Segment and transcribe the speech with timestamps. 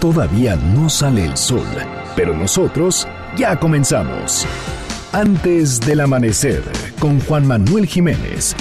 [0.00, 1.66] Todavía no sale el sol,
[2.14, 4.46] pero nosotros ya comenzamos.
[5.12, 6.62] Antes del amanecer,
[7.00, 8.54] con Juan Manuel Jiménez.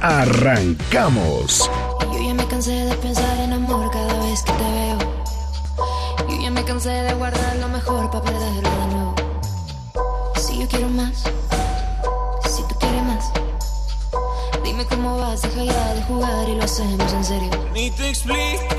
[0.00, 1.70] ¡Arrancamos!
[2.00, 4.98] Yo ya me cansé de pensar en amor cada vez que te veo.
[6.30, 9.14] Yo ya me cansé de guardar lo mejor para perderlo de nuevo.
[10.36, 11.24] Si yo quiero más,
[12.48, 13.30] si tú quieres más,
[14.64, 17.50] dime cómo vas, deja ya de jugar y lo hacemos en serio.
[17.74, 18.69] Ni te explico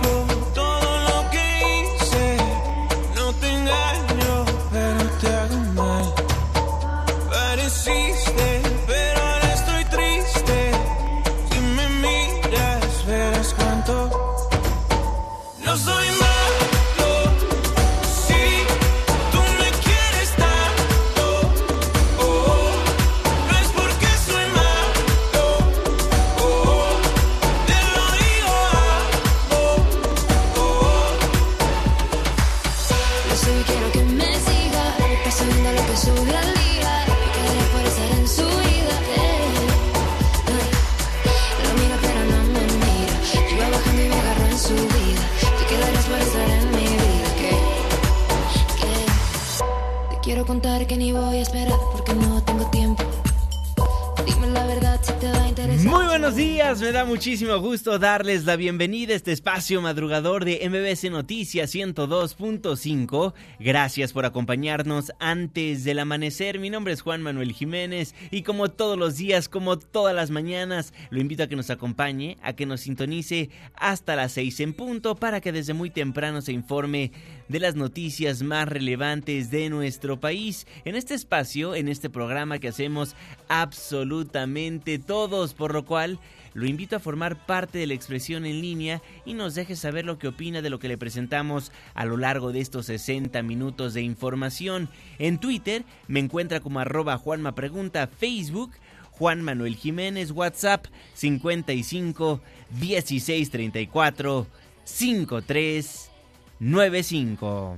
[57.42, 63.34] me da muchísimo gusto darles la bienvenida a este espacio madrugador de MBC Noticias 102.5.
[63.60, 66.60] Gracias por acompañarnos antes del amanecer.
[66.60, 70.94] Mi nombre es Juan Manuel Jiménez y como todos los días, como todas las mañanas,
[71.10, 75.16] lo invito a que nos acompañe, a que nos sintonice hasta las 6 en punto
[75.16, 77.12] para que desde muy temprano se informe
[77.50, 80.68] de las noticias más relevantes de nuestro país.
[80.86, 83.14] En este espacio, en este programa que hacemos
[83.50, 86.18] absolutamente todos, por lo cual
[86.54, 90.18] lo invito a formar parte de la expresión en línea y nos deje saber lo
[90.18, 94.02] que opina de lo que le presentamos a lo largo de estos 60 minutos de
[94.02, 94.90] información.
[95.20, 98.72] En Twitter me encuentra como arroba Juanma Pregunta, Facebook
[99.12, 104.48] Juan Manuel Jiménez, WhatsApp 55 16 34
[104.84, 106.12] 53
[106.60, 107.76] 95.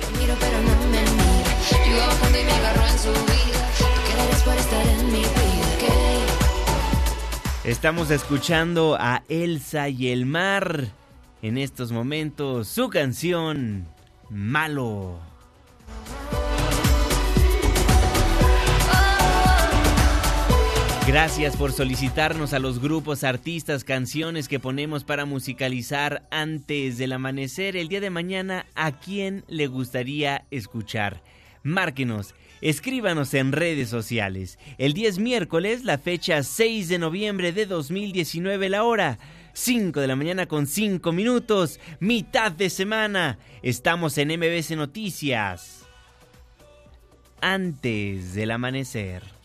[0.00, 1.56] Lo miro pero no me mira.
[1.70, 3.70] Yo iba bajando y me agarro en su vida.
[3.76, 5.39] Te quedarás por estar en mi vida.
[7.64, 10.86] Estamos escuchando a Elsa y el mar.
[11.42, 13.86] En estos momentos, su canción
[14.30, 15.20] Malo.
[21.06, 27.76] Gracias por solicitarnos a los grupos, artistas, canciones que ponemos para musicalizar antes del amanecer.
[27.76, 31.22] El día de mañana, ¿a quién le gustaría escuchar?
[31.62, 34.58] Márquenos, escríbanos en redes sociales.
[34.78, 39.18] El 10 miércoles, la fecha 6 de noviembre de 2019, la hora
[39.52, 43.38] 5 de la mañana con 5 minutos, mitad de semana.
[43.62, 45.86] Estamos en MBC Noticias.
[47.40, 49.39] Antes del amanecer.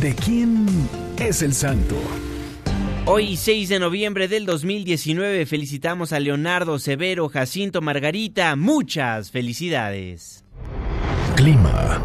[0.00, 0.66] ¿De quién
[1.18, 1.94] es el santo?
[3.04, 8.56] Hoy 6 de noviembre del 2019 felicitamos a Leonardo Severo, Jacinto Margarita.
[8.56, 10.42] Muchas felicidades.
[11.36, 12.02] Clima.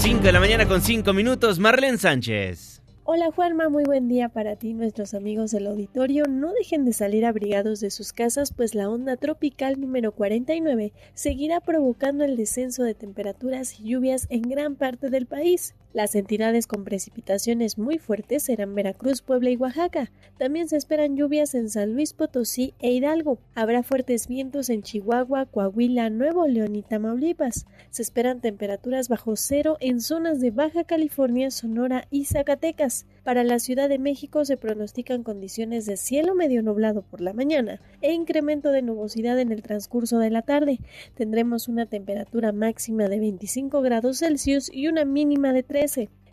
[0.00, 2.80] 5 de la mañana con 5 minutos, Marlene Sánchez.
[3.08, 6.24] Hola Juanma, muy buen día para ti, nuestros amigos del auditorio.
[6.28, 11.60] No dejen de salir abrigados de sus casas, pues la onda tropical número 49 seguirá
[11.60, 15.76] provocando el descenso de temperaturas y lluvias en gran parte del país.
[15.92, 20.12] Las entidades con precipitaciones muy fuertes serán Veracruz, Puebla y Oaxaca.
[20.36, 23.38] También se esperan lluvias en San Luis Potosí e Hidalgo.
[23.54, 27.66] Habrá fuertes vientos en Chihuahua, Coahuila, Nuevo León y Tamaulipas.
[27.90, 33.06] Se esperan temperaturas bajo cero en zonas de Baja California, Sonora y Zacatecas.
[33.26, 37.80] Para la Ciudad de México se pronostican condiciones de cielo medio nublado por la mañana
[38.00, 40.78] e incremento de nubosidad en el transcurso de la tarde.
[41.16, 46.08] Tendremos una temperatura máxima de 25 grados Celsius y una mínima de 13.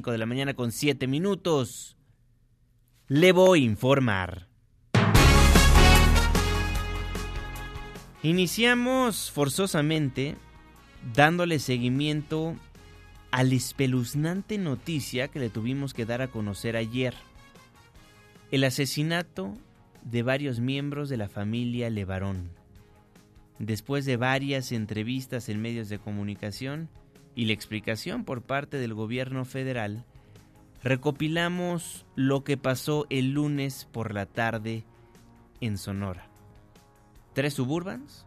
[0.00, 1.96] de la mañana con 7 minutos,
[3.08, 4.48] le voy a informar.
[8.22, 10.36] Iniciamos forzosamente
[11.14, 12.56] dándole seguimiento
[13.30, 17.14] a la espeluznante noticia que le tuvimos que dar a conocer ayer.
[18.50, 19.58] El asesinato
[20.04, 22.50] de varios miembros de la familia Levarón.
[23.58, 26.88] Después de varias entrevistas en medios de comunicación,
[27.34, 30.04] y la explicación por parte del gobierno federal,
[30.82, 34.84] recopilamos lo que pasó el lunes por la tarde
[35.60, 36.26] en Sonora.
[37.34, 38.26] Tres suburbans,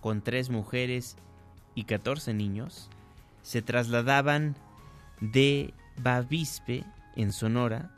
[0.00, 1.16] con tres mujeres
[1.74, 2.90] y 14 niños,
[3.42, 4.56] se trasladaban
[5.20, 6.84] de Bavispe,
[7.16, 7.90] en Sonora,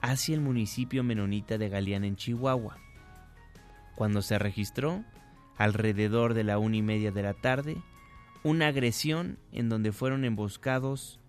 [0.00, 2.78] hacia el municipio menonita de Galeán, en Chihuahua.
[3.94, 5.04] Cuando se registró,
[5.56, 7.76] alrededor de la una y media de la tarde,
[8.44, 11.20] una agresión en donde fueron emboscados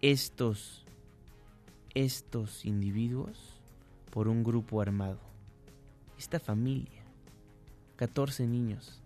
[0.00, 0.84] estos,
[1.94, 3.60] estos individuos
[4.10, 5.18] por un grupo armado.
[6.18, 7.02] Esta familia,
[7.96, 9.02] 14 niños,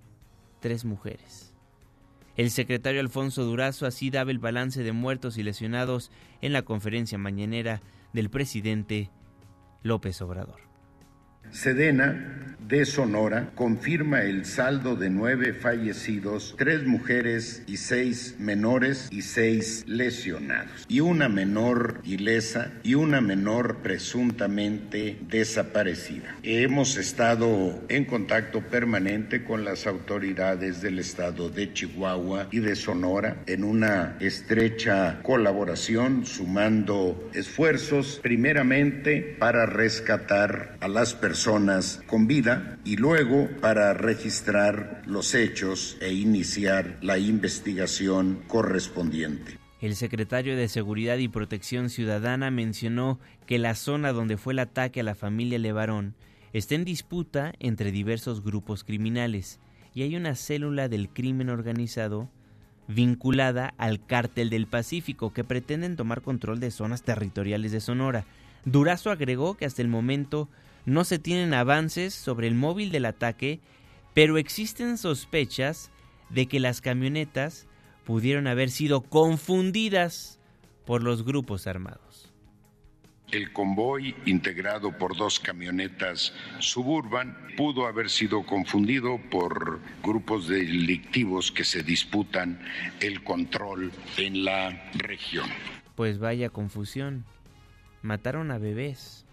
[0.60, 1.54] tres mujeres.
[2.36, 7.18] El secretario Alfonso Durazo así daba el balance de muertos y lesionados en la conferencia
[7.18, 7.80] mañanera
[8.12, 9.10] del presidente
[9.82, 10.67] López Obrador.
[11.50, 19.22] Sedena de Sonora confirma el saldo de nueve fallecidos, tres mujeres y seis menores y
[19.22, 26.36] seis lesionados, y una menor ilesa y una menor presuntamente desaparecida.
[26.42, 33.38] Hemos estado en contacto permanente con las autoridades del estado de Chihuahua y de Sonora
[33.46, 41.37] en una estrecha colaboración, sumando esfuerzos primeramente para rescatar a las personas
[42.06, 49.56] con vida y luego para registrar los hechos e iniciar la investigación correspondiente.
[49.80, 55.00] El secretario de Seguridad y Protección Ciudadana mencionó que la zona donde fue el ataque
[55.00, 56.14] a la familia Levarón
[56.52, 59.60] está en disputa entre diversos grupos criminales
[59.94, 62.28] y hay una célula del crimen organizado
[62.88, 68.24] vinculada al cártel del Pacífico que pretenden tomar control de zonas territoriales de Sonora.
[68.64, 70.48] Durazo agregó que hasta el momento
[70.88, 73.60] no se tienen avances sobre el móvil del ataque,
[74.14, 75.90] pero existen sospechas
[76.30, 77.66] de que las camionetas
[78.04, 80.40] pudieron haber sido confundidas
[80.86, 82.32] por los grupos armados.
[83.30, 91.64] El convoy, integrado por dos camionetas suburban, pudo haber sido confundido por grupos delictivos que
[91.64, 92.58] se disputan
[93.00, 95.50] el control en la región.
[95.94, 97.26] Pues vaya confusión.
[98.00, 99.26] Mataron a bebés.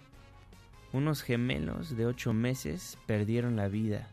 [0.95, 4.07] Unos gemelos de ocho meses perdieron la vida.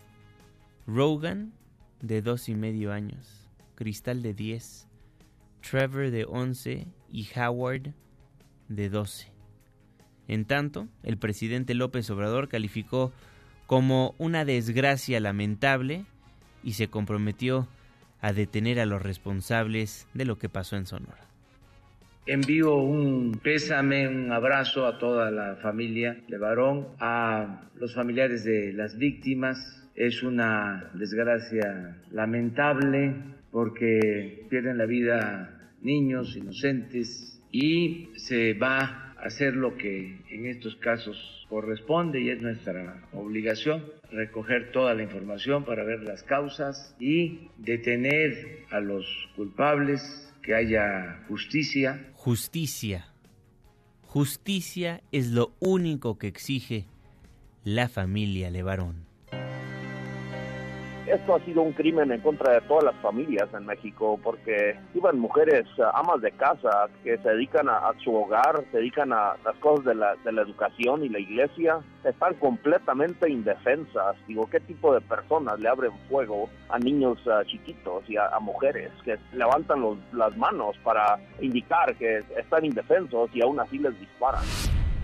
[0.85, 1.53] Rogan,
[2.01, 3.49] de dos y medio años.
[3.77, 4.89] Cristal, de diez.
[5.61, 6.89] Trevor, de once.
[7.09, 7.95] Y Howard,
[8.67, 9.31] de doce.
[10.27, 13.13] En tanto, el presidente López Obrador calificó
[13.69, 16.05] como una desgracia lamentable
[16.65, 17.69] y se comprometió
[18.21, 21.32] a detener a los responsables de lo que pasó en Sonora.
[22.25, 28.73] Envío un pésame, un abrazo a toda la familia de Varón, a los familiares de
[28.73, 29.91] las víctimas.
[29.97, 33.17] Es una desgracia lamentable
[33.51, 40.77] porque pierden la vida niños inocentes y se va a hacer lo que en estos
[40.77, 47.49] casos corresponde y es nuestra obligación recoger toda la información para ver las causas y
[47.59, 52.11] detener a los culpables que haya justicia.
[52.15, 53.07] Justicia.
[54.03, 56.87] Justicia es lo único que exige
[57.65, 59.12] la familia Levarón.
[61.07, 65.19] Esto ha sido un crimen en contra de todas las familias en México porque iban
[65.19, 69.57] mujeres eh, amas de casa que se dedican a, su hogar, se dedican a las
[69.57, 74.17] cosas de la, educación y la iglesia, están completamente indefensas.
[74.29, 78.93] Digo, ¿qué tipo de personas le abren fuego a niños eh, chiquitos y a, mujeres
[79.05, 79.83] que levantan
[80.13, 84.43] las manos para indicar que están indefensos y aún así les disparan?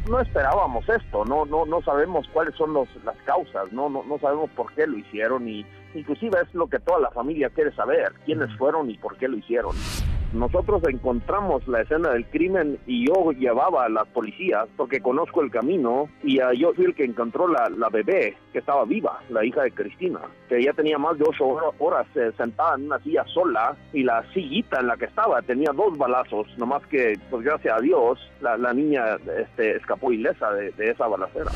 [0.09, 4.19] no esperábamos esto, no, no, no sabemos cuáles son los, las causas, no, no, no
[4.19, 8.13] sabemos por qué lo hicieron y inclusive es lo que toda la familia quiere saber,
[8.25, 9.75] quiénes fueron y por qué lo hicieron.
[10.33, 15.51] Nosotros encontramos la escena del crimen y yo llevaba a las policías porque conozco el
[15.51, 19.43] camino y uh, yo fui el que encontró la, la, bebé que estaba viva, la
[19.43, 21.47] hija de Cristina, que ya tenía más de ocho
[21.79, 25.73] horas eh, sentada en una silla sola y la sillita en la que estaba tenía
[25.73, 30.73] dos balazos, nomás que pues gracias a Dios la, la niña este, escapó ilesa de,
[30.73, 31.53] de esa balacera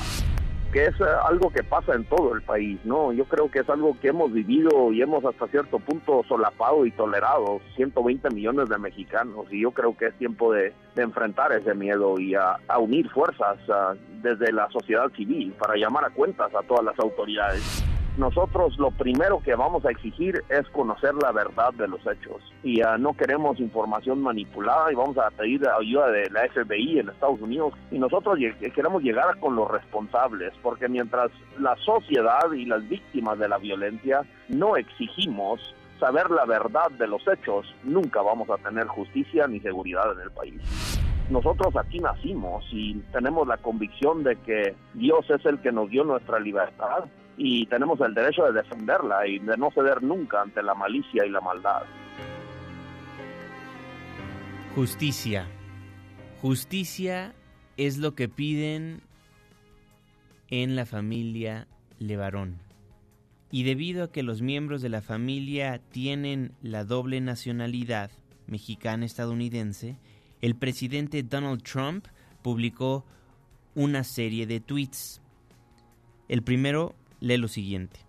[0.73, 3.13] que es eh, algo que pasa en todo el país, ¿no?
[3.13, 6.91] Yo creo que es algo que hemos vivido y hemos hasta cierto punto solapado y
[6.93, 12.19] tolerado 120 millones de mexicanos y yo creo que es tiempo de, enfrentar ese miedo
[12.19, 13.59] y a, unir fuerzas
[14.23, 17.83] desde la sociedad civil para llamar a cuentas a todas las autoridades.
[18.19, 22.43] Nosotros lo primero que vamos a exigir es conocer la verdad de los hechos.
[22.63, 27.09] Y uh, no queremos información manipulada y vamos a pedir ayuda de la FBI en
[27.09, 27.73] Estados Unidos.
[27.91, 28.39] Y nosotros
[28.75, 34.23] queremos llegar con los responsables porque mientras la sociedad y las víctimas de la violencia
[34.49, 40.13] no exigimos saber la verdad de los hechos, nunca vamos a tener justicia ni seguridad
[40.13, 41.01] en el país.
[41.31, 46.05] Nosotros aquí nacimos y tenemos la convicción de que Dios es el que nos dio
[46.05, 47.05] nuestra libertad
[47.37, 51.31] y tenemos el derecho de defenderla y de no ceder nunca ante la malicia y
[51.31, 51.83] la maldad.
[54.75, 55.47] Justicia.
[56.41, 57.35] Justicia
[57.77, 59.03] es lo que piden
[60.49, 61.67] en la familia
[61.99, 62.59] Levarón.
[63.51, 68.11] Y debido a que los miembros de la familia tienen la doble nacionalidad
[68.47, 69.99] mexicana-estadounidense,
[70.41, 72.07] el presidente Donald Trump
[72.43, 73.05] publicó
[73.75, 75.21] una serie de tweets.
[76.29, 78.01] El primero lee lo siguiente.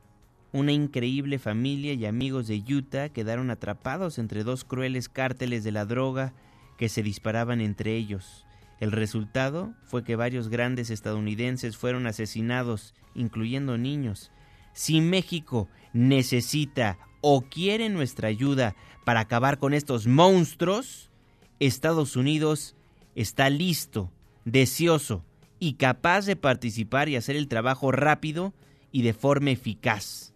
[0.51, 5.85] Una increíble familia y amigos de Utah quedaron atrapados entre dos crueles cárteles de la
[5.85, 6.33] droga
[6.77, 8.45] que se disparaban entre ellos.
[8.79, 14.31] El resultado fue que varios grandes estadounidenses fueron asesinados, incluyendo niños.
[14.73, 21.11] Si México necesita o quiere nuestra ayuda para acabar con estos monstruos,
[21.59, 22.75] Estados Unidos
[23.15, 24.11] está listo,
[24.43, 25.23] deseoso
[25.59, 28.53] y capaz de participar y hacer el trabajo rápido
[28.93, 30.33] y de forma eficaz.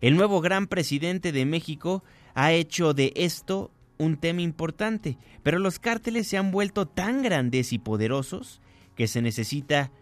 [0.00, 2.02] El nuevo gran presidente de México
[2.34, 7.72] ha hecho de esto un tema importante, pero los cárteles se han vuelto tan grandes
[7.72, 8.60] y poderosos
[8.96, 9.92] que se necesita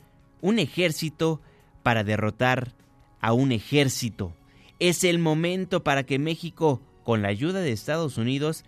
[0.40, 1.42] un ejército
[1.82, 2.72] para derrotar
[3.20, 4.32] a un ejército.
[4.78, 8.64] Es el momento para que México, con la ayuda de Estados Unidos,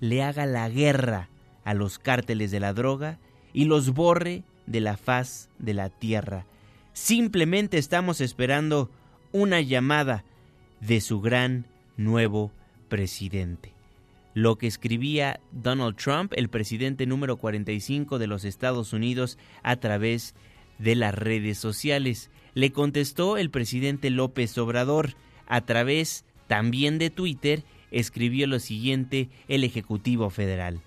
[0.00, 1.30] le haga la guerra
[1.64, 3.18] a los cárteles de la droga
[3.54, 6.44] y los borre de la faz de la tierra.
[6.96, 8.90] Simplemente estamos esperando
[9.30, 10.24] una llamada
[10.80, 11.66] de su gran
[11.98, 12.52] nuevo
[12.88, 13.74] presidente.
[14.32, 20.34] Lo que escribía Donald Trump, el presidente número 45 de los Estados Unidos, a través
[20.78, 22.30] de las redes sociales.
[22.54, 29.64] Le contestó el presidente López Obrador a través también de Twitter escribió lo siguiente el
[29.64, 30.80] Ejecutivo Federal.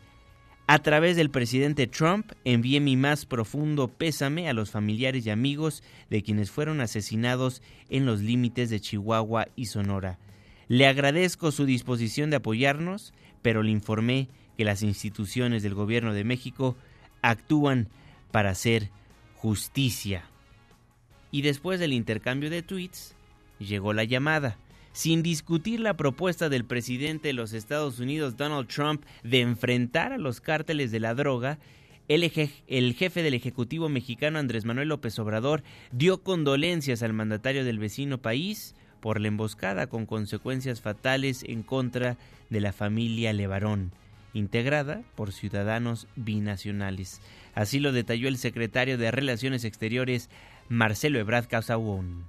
[0.71, 5.81] A través del presidente Trump envié mi más profundo pésame a los familiares y amigos
[6.11, 10.19] de quienes fueron asesinados en los límites de Chihuahua y Sonora.
[10.67, 16.23] Le agradezco su disposición de apoyarnos, pero le informé que las instituciones del Gobierno de
[16.23, 16.77] México
[17.23, 17.87] actúan
[18.29, 18.91] para hacer
[19.37, 20.25] justicia.
[21.31, 23.15] Y después del intercambio de tweets,
[23.57, 24.55] llegó la llamada
[24.99, 30.17] sin discutir la propuesta del presidente de los Estados Unidos, Donald Trump, de enfrentar a
[30.17, 31.57] los cárteles de la droga,
[32.09, 35.63] el, jefe del Ejecutivo mexicano Andrés Manuel López Obrador
[35.93, 42.17] dio condolencias al mandatario del vecino país por la emboscada con consecuencias fatales en contra
[42.49, 43.93] de la familia Levarón,
[44.33, 47.21] integrada por ciudadanos binacionales.
[47.55, 50.29] Así lo detalló el secretario de Relaciones Exteriores
[50.67, 52.25] Marcelo Ebrard Casaubon.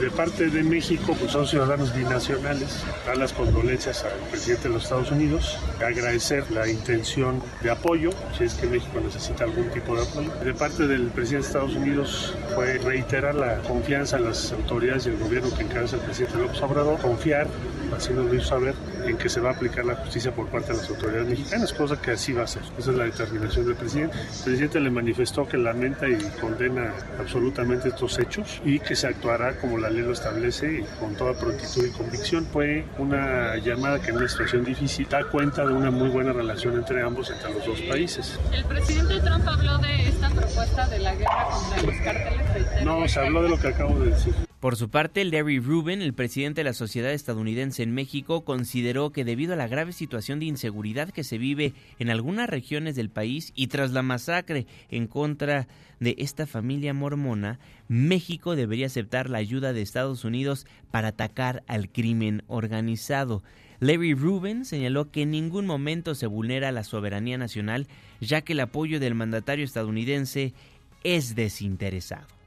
[0.00, 2.82] De parte de México, pues son ciudadanos binacionales.
[3.06, 8.44] Dar las condolencias al presidente de los Estados Unidos, agradecer la intención de apoyo, si
[8.44, 10.30] es que México necesita algún tipo de apoyo.
[10.42, 15.10] De parte del presidente de Estados Unidos fue reiterar la confianza en las autoridades y
[15.10, 17.46] el gobierno que encabeza el presidente López Obrador, confiar,
[17.96, 18.74] así nos lo hizo saber,
[19.06, 22.00] en que se va a aplicar la justicia por parte de las autoridades mexicanas, cosa
[22.00, 22.62] que así va a ser.
[22.78, 24.16] Esa es la determinación del presidente.
[24.16, 29.58] El presidente le manifestó que lamenta y condena absolutamente estos hechos y que se actuará
[29.58, 32.46] como la ley lo establece y con toda prontitud y convicción.
[32.52, 36.76] Fue una llamada que en una situación difícil da cuenta de una muy buena relación
[36.76, 38.38] entre ambos, entre los dos países.
[38.52, 42.84] ¿El presidente Trump habló de esta propuesta de la guerra contra los cárteles?
[42.84, 44.34] No, se habló de lo que acabo de decir.
[44.62, 49.24] Por su parte, Larry Rubin, el presidente de la Sociedad Estadounidense en México, consideró que
[49.24, 53.50] debido a la grave situación de inseguridad que se vive en algunas regiones del país
[53.56, 55.66] y tras la masacre en contra
[55.98, 61.90] de esta familia mormona, México debería aceptar la ayuda de Estados Unidos para atacar al
[61.90, 63.42] crimen organizado.
[63.80, 67.88] Larry Rubin señaló que en ningún momento se vulnera la soberanía nacional,
[68.20, 70.54] ya que el apoyo del mandatario estadounidense
[71.02, 72.41] es desinteresado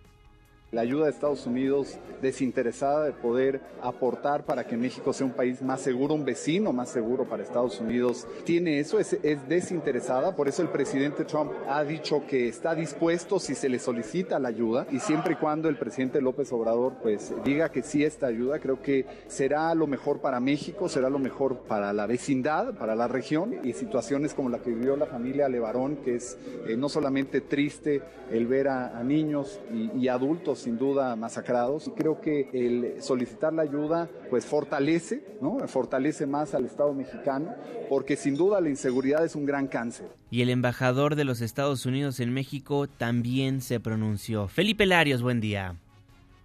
[0.75, 5.61] la ayuda de Estados Unidos desinteresada de poder aportar para que México sea un país
[5.61, 8.27] más seguro, un vecino más seguro para Estados Unidos.
[8.43, 9.17] Tiene eso, es,
[9.47, 14.37] desinteresada, por eso el presidente Trump ha dicho que está dispuesto si se le solicita
[14.37, 18.27] la ayuda y siempre y cuando el presidente López Obrador pues diga que sí esta
[18.27, 22.95] ayuda, creo que será lo mejor para México, será lo mejor para la vecindad, para
[22.95, 26.89] la región y situaciones como la que vivió la familia Levarón, que es eh, no
[26.89, 32.99] solamente triste el ver a, niños y adultos sin duda masacrados y creo que el
[33.01, 35.59] solicitar la ayuda pues fortalece, ¿no?
[35.67, 37.53] Fortalece más al Estado mexicano
[37.87, 40.07] porque sin duda la inseguridad es un gran cáncer.
[40.31, 44.47] Y el embajador de los Estados Unidos en México también se pronunció.
[44.47, 45.75] Felipe Larios, buen día.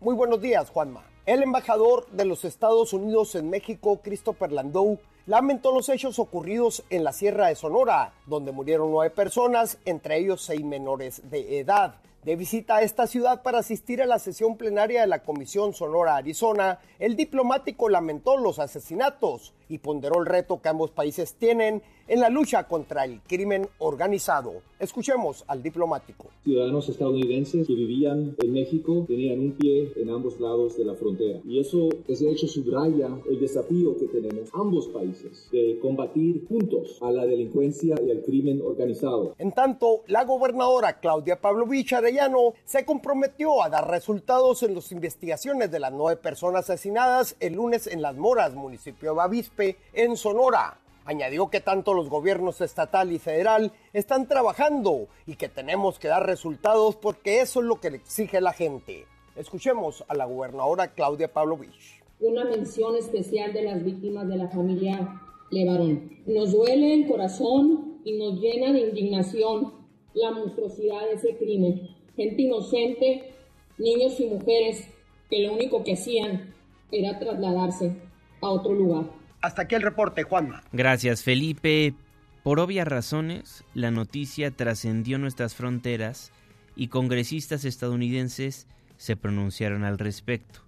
[0.01, 1.03] Muy buenos días, Juanma.
[1.25, 7.05] El embajador de los Estados Unidos en México, Christopher Landau, lamentó los hechos ocurridos en
[7.05, 11.95] la Sierra de Sonora, donde murieron nueve personas, entre ellos seis menores de edad.
[12.25, 16.17] De visita a esta ciudad para asistir a la sesión plenaria de la Comisión Sonora
[16.17, 22.21] Arizona, el diplomático lamentó los asesinatos y ponderó el reto que ambos países tienen en
[22.21, 24.53] la lucha contra el crimen organizado.
[24.81, 26.27] Escuchemos al diplomático.
[26.43, 31.39] Ciudadanos estadounidenses que vivían en México tenían un pie en ambos lados de la frontera.
[31.45, 37.13] Y eso, ese hecho subraya el desafío que tenemos ambos países de combatir juntos a
[37.13, 39.35] la delincuencia y al crimen organizado.
[39.39, 45.71] En tanto, la gobernadora Claudia Pavlovich Arellano se comprometió a dar resultados en las investigaciones
[45.71, 49.60] de las nueve personas asesinadas el lunes en Las Moras, municipio de Bavispe,
[49.93, 50.79] en Sonora.
[51.05, 56.27] Añadió que tanto los gobiernos estatal y federal están trabajando y que tenemos que dar
[56.27, 59.07] resultados porque eso es lo que le exige la gente.
[59.37, 62.03] Escuchemos a la gobernadora Claudia Pavlovich.
[62.21, 66.11] Una mención especial de las víctimas de la familia Levarón.
[66.27, 69.73] Nos duele el corazón y nos llena de indignación
[70.15, 71.89] la monstruosidad de ese crimen.
[72.17, 73.35] Gente inocente,
[73.79, 74.87] niños y mujeres
[75.29, 76.55] que lo único que hacían
[76.93, 77.97] era trasladarse
[78.41, 79.20] a otro lugar.
[79.41, 80.63] Hasta aquí el reporte, Juanma.
[80.73, 81.95] Gracias, Felipe.
[82.43, 86.33] Por obvias razones, la noticia trascendió nuestras fronteras
[86.77, 88.67] y congresistas estadounidenses
[88.97, 90.61] se pronunciaron al respecto.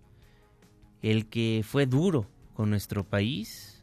[1.03, 3.83] El que fue duro con nuestro país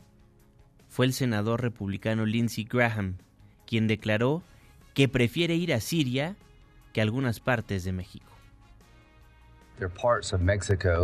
[0.88, 3.17] fue el senador republicano Lindsey Graham,
[3.65, 4.43] quien declaró
[4.93, 6.36] que prefiere ir a Siria
[6.93, 8.25] que a algunas partes de México.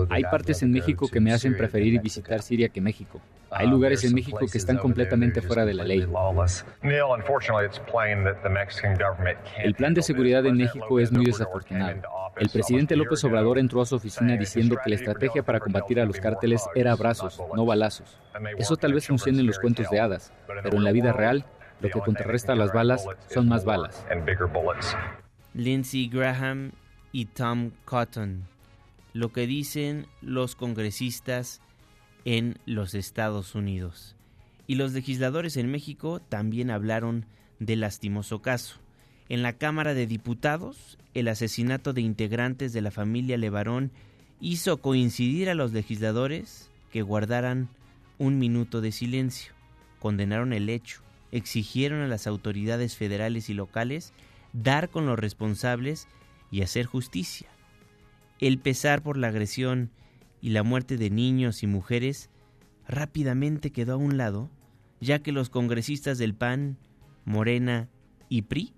[0.09, 3.21] Hay partes en México que me hacen preferir visitar Siria que México.
[3.55, 6.05] Hay lugares en México que están completamente fuera de la ley.
[9.63, 12.01] El plan de seguridad en México es muy desafortunado.
[12.35, 16.05] El presidente López Obrador entró a su oficina diciendo que la estrategia para combatir a
[16.05, 18.19] los cárteles era abrazos, no balazos.
[18.57, 21.45] Eso tal vez funcione en los cuentos de hadas, pero en la vida real,
[21.79, 24.05] lo que contrarresta las balas son más balas.
[25.53, 26.71] Lindsey Graham
[27.13, 28.43] y Tom Cotton.
[29.13, 31.61] Lo que dicen los congresistas
[32.25, 34.15] en los Estados Unidos.
[34.67, 37.25] Y los legisladores en México también hablaron
[37.59, 38.79] del lastimoso caso.
[39.29, 43.91] En la Cámara de Diputados, el asesinato de integrantes de la familia Levarón
[44.41, 47.69] hizo coincidir a los legisladores que guardaran
[48.17, 49.53] un minuto de silencio.
[49.99, 54.13] Condenaron el hecho, exigieron a las autoridades federales y locales
[54.53, 56.07] dar con los responsables
[56.51, 57.47] y hacer justicia.
[58.39, 59.89] El pesar por la agresión
[60.41, 62.29] y la muerte de niños y mujeres
[62.87, 64.49] rápidamente quedó a un lado,
[65.01, 66.77] ya que los congresistas del PAN,
[67.25, 67.89] Morena
[68.29, 68.73] y PRI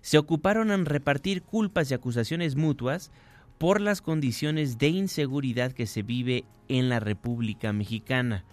[0.00, 3.10] se ocuparon en repartir culpas y acusaciones mutuas
[3.58, 8.44] por las condiciones de inseguridad que se vive en la República Mexicana.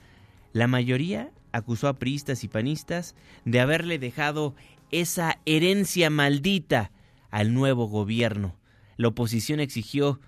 [0.54, 4.56] La mayoría acusó a priistas y panistas de haberle dejado
[4.92, 6.92] esa herencia maldita
[7.30, 8.56] al nuevo gobierno.
[8.98, 10.20] La oposición exigió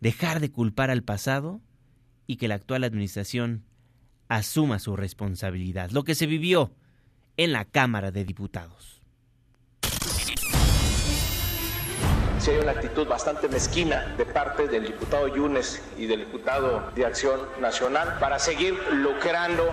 [0.00, 1.60] dejar de culpar al pasado
[2.26, 3.64] y que la actual administración
[4.28, 6.72] asuma su responsabilidad, lo que se vivió
[7.36, 9.00] en la Cámara de Diputados.
[12.38, 17.04] Si hay una actitud bastante mezquina de parte del diputado Yunes y del diputado de
[17.04, 19.70] Acción Nacional para seguir lucrando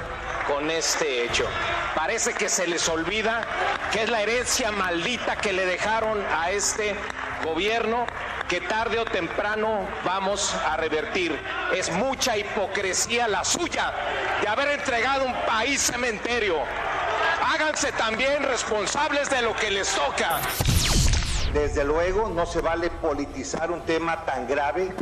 [0.48, 1.46] con este hecho.
[1.96, 3.48] Parece que se les olvida
[3.94, 6.96] que es la herencia maldita que le dejaron a este
[7.46, 8.06] gobierno
[8.48, 11.38] que tarde o temprano vamos a revertir.
[11.76, 13.94] Es mucha hipocresía la suya
[14.42, 16.56] de haber entregado un país cementerio.
[17.44, 20.40] Háganse también responsables de lo que les toca.
[21.54, 24.94] Desde luego no se vale politizar un tema tan grave,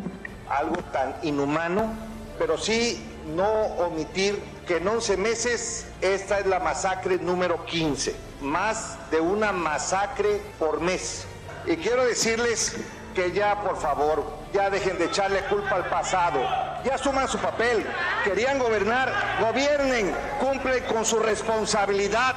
[0.50, 1.94] algo tan inhumano,
[2.40, 3.04] pero sí
[3.36, 9.52] no omitir que en 11 meses esta es la masacre número 15, más de una
[9.52, 11.26] masacre por mes.
[11.68, 12.76] Y quiero decirles
[13.16, 14.24] que ya, por favor,
[14.54, 16.40] ya dejen de echarle culpa al pasado.
[16.84, 17.84] Ya asuman su papel.
[18.24, 22.36] Querían gobernar, gobiernen, cumplen con su responsabilidad.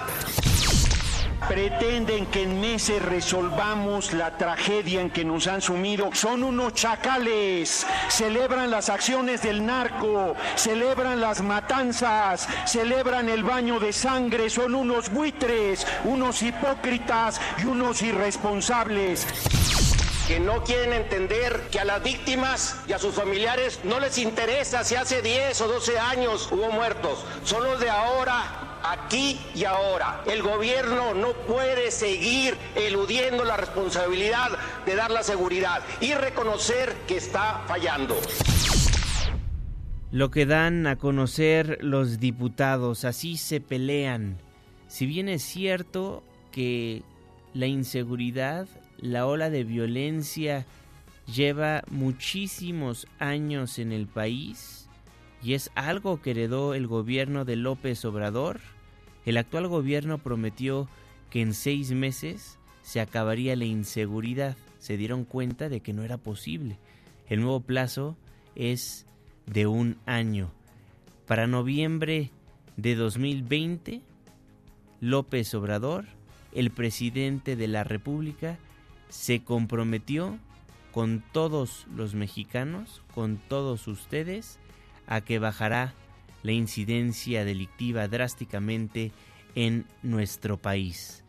[1.48, 6.10] Pretenden que en meses resolvamos la tragedia en que nos han sumido.
[6.12, 7.86] Son unos chacales.
[8.08, 14.50] Celebran las acciones del narco, celebran las matanzas, celebran el baño de sangre.
[14.50, 19.26] Son unos buitres, unos hipócritas y unos irresponsables.
[20.28, 24.84] Que no quieren entender que a las víctimas y a sus familiares no les interesa
[24.84, 30.22] si hace 10 o 12 años hubo muertos, son los de ahora, aquí y ahora.
[30.26, 34.50] El gobierno no puede seguir eludiendo la responsabilidad
[34.84, 38.14] de dar la seguridad y reconocer que está fallando.
[40.10, 44.36] Lo que dan a conocer los diputados, así se pelean.
[44.88, 47.02] Si bien es cierto que
[47.54, 50.66] la inseguridad, la ola de violencia
[51.26, 54.88] lleva muchísimos años en el país
[55.42, 58.60] y es algo que heredó el gobierno de López Obrador,
[59.24, 60.88] el actual gobierno prometió
[61.30, 64.56] que en seis meses se acabaría la inseguridad.
[64.78, 66.78] Se dieron cuenta de que no era posible.
[67.28, 68.16] El nuevo plazo
[68.54, 69.06] es
[69.46, 70.50] de un año.
[71.26, 72.30] Para noviembre
[72.76, 74.00] de 2020,
[75.00, 76.06] López Obrador,
[76.52, 78.58] el presidente de la República,
[79.08, 80.38] se comprometió
[80.92, 84.58] con todos los mexicanos, con todos ustedes,
[85.06, 85.94] a que bajará
[86.42, 89.12] la incidencia delictiva drásticamente
[89.54, 91.24] en nuestro país.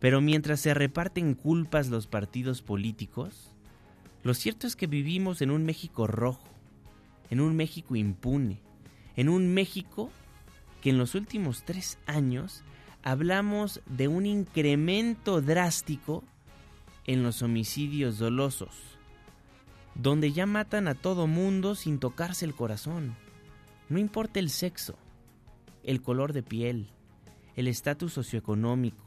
[0.00, 3.50] Pero mientras se reparten culpas los partidos políticos,
[4.22, 6.48] lo cierto es que vivimos en un México rojo,
[7.30, 8.60] en un México impune,
[9.16, 10.10] en un México
[10.80, 12.62] que en los últimos tres años
[13.02, 16.24] hablamos de un incremento drástico
[17.06, 18.74] en los homicidios dolosos,
[19.94, 23.16] donde ya matan a todo mundo sin tocarse el corazón.
[23.88, 24.96] No importa el sexo,
[25.82, 26.88] el color de piel,
[27.56, 29.04] el estatus socioeconómico,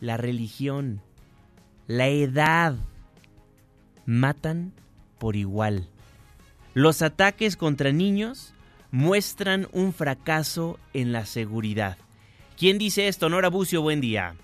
[0.00, 1.02] la religión,
[1.86, 2.76] la edad,
[4.06, 4.72] matan
[5.18, 5.88] por igual.
[6.74, 8.54] Los ataques contra niños
[8.90, 11.98] muestran un fracaso en la seguridad.
[12.56, 13.28] ¿Quién dice esto?
[13.28, 14.36] Nora Bucio, buen día.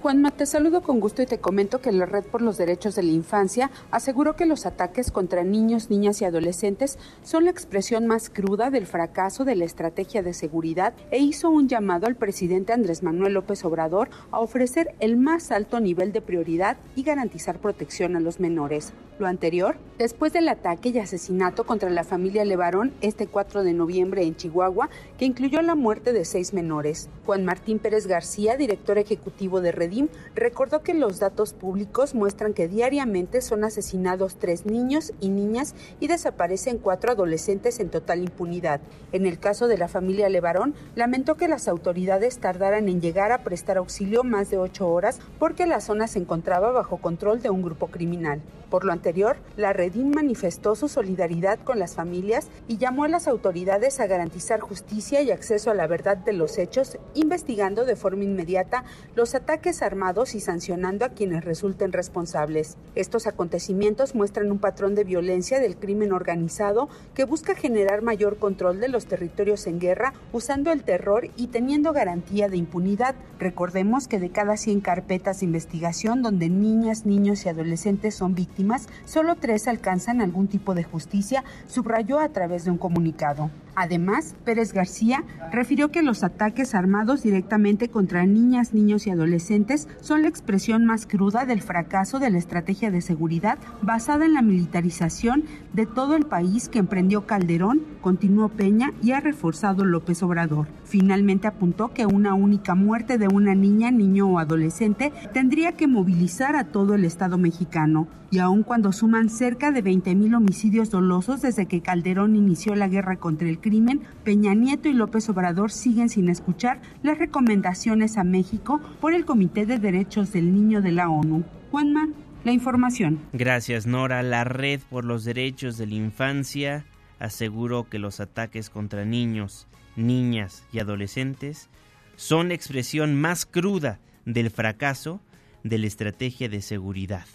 [0.00, 3.02] Juanma, te saludo con gusto y te comento que la Red por los Derechos de
[3.02, 8.30] la Infancia aseguró que los ataques contra niños, niñas y adolescentes son la expresión más
[8.30, 13.02] cruda del fracaso de la estrategia de seguridad e hizo un llamado al presidente Andrés
[13.02, 18.20] Manuel López Obrador a ofrecer el más alto nivel de prioridad y garantizar protección a
[18.20, 18.92] los menores.
[19.18, 24.22] Lo anterior, después del ataque y asesinato contra la familia Levarón este 4 de noviembre
[24.22, 27.08] en Chihuahua, que incluyó la muerte de seis menores.
[27.26, 32.68] Juan Martín Pérez García, director ejecutivo de Redim, recordó que los datos públicos muestran que
[32.68, 38.82] diariamente son asesinados tres niños y niñas y desaparecen cuatro adolescentes en total impunidad.
[39.12, 43.44] En el caso de la familia Levarón, lamentó que las autoridades tardaran en llegar a
[43.44, 47.62] prestar auxilio más de ocho horas porque la zona se encontraba bajo control de un
[47.62, 48.42] grupo criminal.
[48.68, 53.26] Por lo anterior, la Redim manifestó su solidaridad con las familias y llamó a las
[53.26, 58.24] autoridades a garantizar justicia y acceso a la verdad de los hechos, investigando de forma
[58.24, 58.84] inmediata
[59.16, 62.76] los ataques armados y sancionando a quienes resulten responsables.
[62.94, 68.80] Estos acontecimientos muestran un patrón de violencia del crimen organizado que busca generar mayor control
[68.80, 73.14] de los territorios en guerra usando el terror y teniendo garantía de impunidad.
[73.38, 78.88] Recordemos que de cada 100 carpetas de investigación donde niñas, niños y adolescentes son víctimas,
[79.04, 83.50] solo tres alcanzan algún tipo de justicia, subrayó a través de un comunicado.
[83.80, 89.67] Además, Pérez García refirió que los ataques armados directamente contra niñas, niños y adolescentes
[90.00, 94.42] son la expresión más cruda del fracaso de la estrategia de seguridad basada en la
[94.42, 100.68] militarización de todo el país que emprendió Calderón, continuó Peña y ha reforzado López Obrador.
[100.84, 106.56] Finalmente apuntó que una única muerte de una niña, niño o adolescente tendría que movilizar
[106.56, 108.08] a todo el Estado mexicano.
[108.30, 113.16] Y aun cuando suman cerca de 20.000 homicidios dolosos desde que Calderón inició la guerra
[113.16, 118.80] contra el crimen, Peña Nieto y López Obrador siguen sin escuchar las recomendaciones a México
[119.00, 121.44] por el Comité de Derechos del Niño de la ONU.
[121.70, 122.08] Juanma,
[122.44, 123.20] la información.
[123.32, 124.22] Gracias, Nora.
[124.22, 126.84] La Red por los Derechos de la Infancia
[127.18, 129.66] aseguró que los ataques contra niños,
[129.96, 131.68] niñas y adolescentes
[132.16, 135.20] son la expresión más cruda del fracaso
[135.64, 137.26] de la estrategia de seguridad.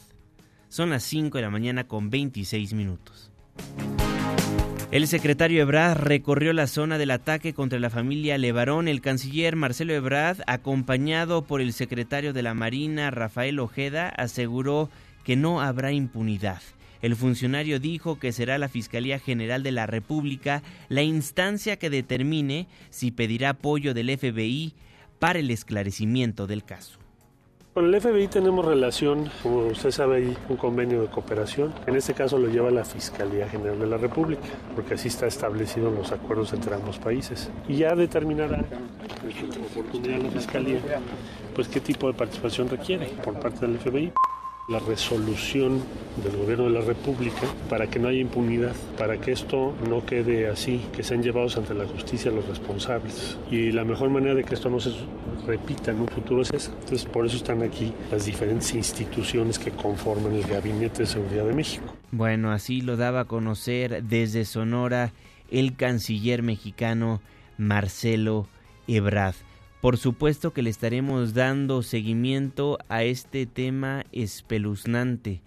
[0.69, 3.31] Son las 5 de la mañana con 26 minutos.
[4.93, 8.87] El secretario Ebrard recorrió la zona del ataque contra la familia Levarón.
[8.87, 14.91] El canciller Marcelo Ebrard, acompañado por el secretario de la Marina Rafael Ojeda, aseguró
[15.23, 16.61] que no habrá impunidad.
[17.01, 22.67] El funcionario dijo que será la Fiscalía General de la República la instancia que determine
[22.91, 24.75] si pedirá apoyo del FBI
[25.17, 27.02] para el esclarecimiento del caso.
[27.73, 31.73] Con el FBI tenemos relación, como usted sabe, hay un convenio de cooperación.
[31.87, 34.43] En este caso lo lleva la Fiscalía General de la República,
[34.75, 37.49] porque así está establecido en los acuerdos entre ambos países.
[37.67, 38.63] Y ya determinará,
[39.71, 40.79] oportunidad, la Fiscalía,
[41.55, 44.13] pues qué tipo de participación requiere por parte del FBI.
[44.67, 45.81] La resolución
[46.23, 50.47] del gobierno de la República para que no haya impunidad, para que esto no quede
[50.47, 53.37] así, que sean llevados ante la justicia los responsables.
[53.51, 54.91] Y la mejor manera de que esto no se
[55.45, 56.71] repita en un futuro es esa.
[56.71, 61.53] Entonces, por eso están aquí las diferentes instituciones que conforman el Gabinete de Seguridad de
[61.53, 61.93] México.
[62.11, 65.11] Bueno, así lo daba a conocer desde Sonora
[65.51, 67.21] el canciller mexicano
[67.57, 68.47] Marcelo
[68.87, 69.35] Ebrard.
[69.83, 75.41] Por supuesto que le estaremos dando seguimiento a este tema espeluznante,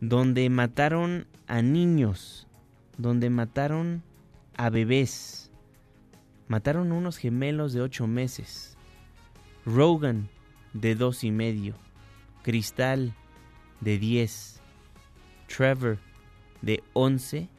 [0.00, 2.46] donde mataron a niños,
[2.96, 4.02] donde mataron
[4.56, 5.50] a bebés,
[6.48, 8.78] mataron unos gemelos de ocho meses,
[9.66, 10.30] Rogan
[10.72, 11.74] de dos y medio,
[12.42, 13.14] Cristal
[13.82, 14.62] de diez,
[15.54, 15.98] Trevor
[16.62, 17.50] de once.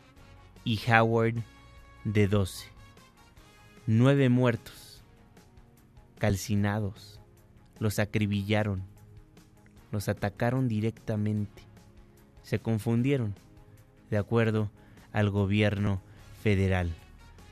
[0.65, 1.43] Y Howard
[2.05, 2.69] de doce.
[3.85, 4.82] Nueve muertos
[6.23, 7.19] calcinados,
[7.79, 8.81] los acribillaron,
[9.91, 11.63] los atacaron directamente,
[12.43, 13.35] se confundieron,
[14.09, 14.71] de acuerdo
[15.11, 16.01] al gobierno
[16.41, 16.89] federal.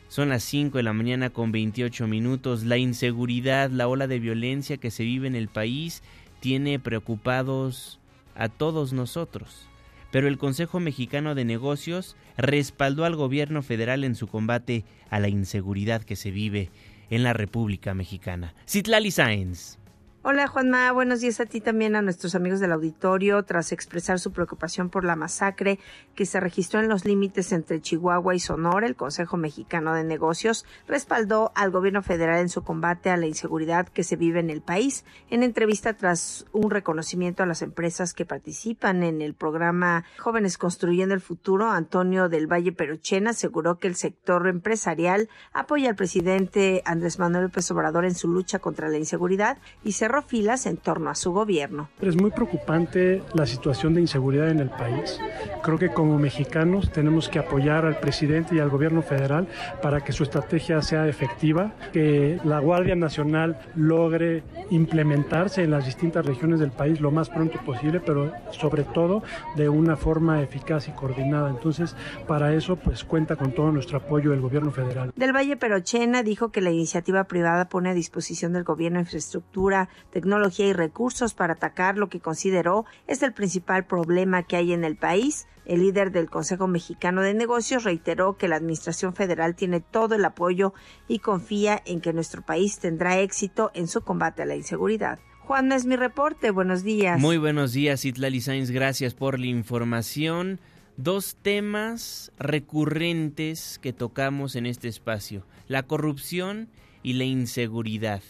[0.07, 2.63] Son las 5 de la mañana con 28 minutos.
[2.63, 6.01] La inseguridad, la ola de violencia que se vive en el país
[6.39, 7.99] tiene preocupados
[8.36, 9.67] a todos nosotros.
[10.12, 15.27] Pero el Consejo Mexicano de Negocios respaldó al gobierno federal en su combate a la
[15.27, 16.69] inseguridad que se vive
[17.12, 18.56] en la República Mexicana.
[18.65, 19.81] Citlali Sáenz.
[20.23, 23.41] Hola Juanma, buenos días a ti también a nuestros amigos del auditorio.
[23.41, 25.79] Tras expresar su preocupación por la masacre
[26.13, 30.63] que se registró en los límites entre Chihuahua y Sonora, el Consejo Mexicano de Negocios
[30.88, 34.62] respaldó al gobierno federal en su combate a la inseguridad que se vive en el
[34.62, 35.05] país.
[35.31, 41.15] En entrevista tras un reconocimiento a las empresas que participan en el programa Jóvenes Construyendo
[41.15, 47.17] el Futuro, Antonio del Valle Perochena aseguró que el sector empresarial apoya al presidente Andrés
[47.17, 51.15] Manuel López Obrador en su lucha contra la inseguridad y se filas en torno a
[51.15, 51.89] su gobierno.
[52.02, 55.19] Es muy preocupante la situación de inseguridad en el país.
[55.63, 59.47] Creo que como mexicanos tenemos que apoyar al presidente y al gobierno federal
[59.82, 66.26] para que su estrategia sea efectiva, que la Guardia Nacional logre implementarse en las distintas
[66.26, 69.24] regiones del país lo más pronto posible, pero sobre todo
[69.56, 71.50] de una forma eficaz y coordinada.
[71.50, 71.95] Entonces,
[72.28, 75.12] para eso, pues cuenta con todo nuestro apoyo del gobierno federal.
[75.15, 80.67] Del Valle Perochena dijo que la iniciativa privada pone a disposición del gobierno infraestructura, tecnología
[80.67, 84.95] y recursos para atacar lo que consideró es el principal problema que hay en el
[84.95, 85.47] país.
[85.65, 90.25] El líder del Consejo Mexicano de Negocios reiteró que la Administración Federal tiene todo el
[90.25, 90.73] apoyo
[91.07, 95.19] y confía en que nuestro país tendrá éxito en su combate a la inseguridad.
[95.41, 96.51] Juan, es mi reporte.
[96.51, 97.19] Buenos días.
[97.19, 98.71] Muy buenos días, Itlali Sainz.
[98.71, 100.59] Gracias por la información.
[100.97, 106.69] Dos temas recurrentes que tocamos en este espacio, la corrupción
[107.01, 108.21] y la inseguridad.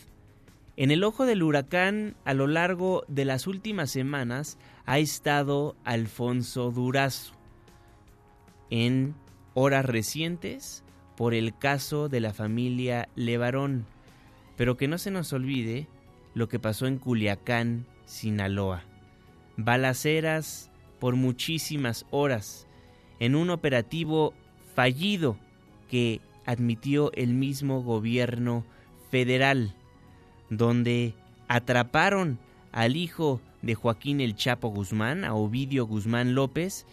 [0.77, 6.71] En el ojo del huracán, a lo largo de las últimas semanas, ha estado Alfonso
[6.71, 7.33] Durazo.
[8.69, 9.15] En
[9.53, 10.83] horas recientes,
[11.17, 13.85] por el caso de la familia Levarón.
[14.55, 15.87] Pero que no se nos olvide
[16.33, 18.83] lo que pasó en Culiacán, Sinaloa.
[19.57, 22.65] Balaceras por muchísimas horas
[23.19, 24.33] en un operativo
[24.73, 25.37] fallido
[25.89, 28.65] que admitió el mismo gobierno
[29.09, 29.75] federal
[30.51, 31.15] donde
[31.47, 32.37] atraparon
[32.71, 36.85] al hijo de Joaquín el Chapo Guzmán, a Ovidio Guzmán López,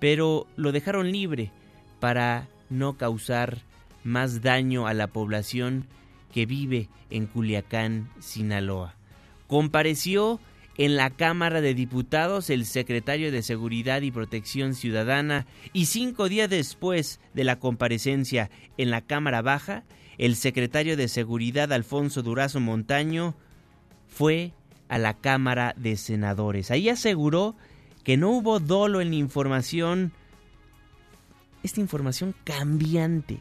[0.00, 1.50] pero lo dejaron libre
[2.00, 3.58] para no causar
[4.02, 5.86] más daño a la población
[6.32, 8.96] que vive en Culiacán, Sinaloa.
[9.46, 10.40] Compareció
[10.76, 16.50] en la Cámara de Diputados el secretario de Seguridad y Protección Ciudadana y cinco días
[16.50, 19.84] después de la comparecencia en la Cámara Baja,
[20.18, 23.34] el secretario de Seguridad Alfonso Durazo Montaño
[24.06, 24.52] fue
[24.88, 26.70] a la Cámara de Senadores.
[26.70, 27.56] Ahí aseguró
[28.04, 30.12] que no hubo dolo en la información,
[31.62, 33.40] esta información cambiante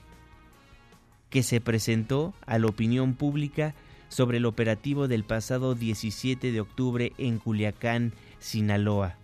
[1.29, 3.75] que se presentó a la opinión pública
[4.07, 9.17] sobre el operativo del pasado 17 de octubre en Culiacán, Sinaloa.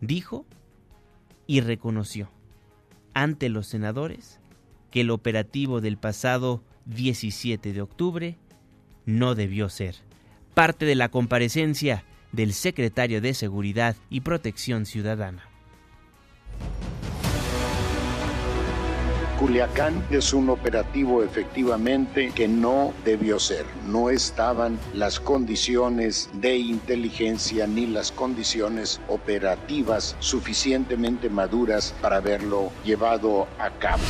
[0.00, 0.44] Dijo
[1.46, 2.28] y reconoció
[3.14, 4.41] ante los senadores
[4.92, 8.36] que el operativo del pasado 17 de octubre
[9.04, 9.96] no debió ser
[10.54, 15.48] parte de la comparecencia del secretario de Seguridad y Protección Ciudadana.
[19.38, 23.66] Culiacán es un operativo efectivamente que no debió ser.
[23.88, 33.48] No estaban las condiciones de inteligencia ni las condiciones operativas suficientemente maduras para haberlo llevado
[33.58, 34.02] a cabo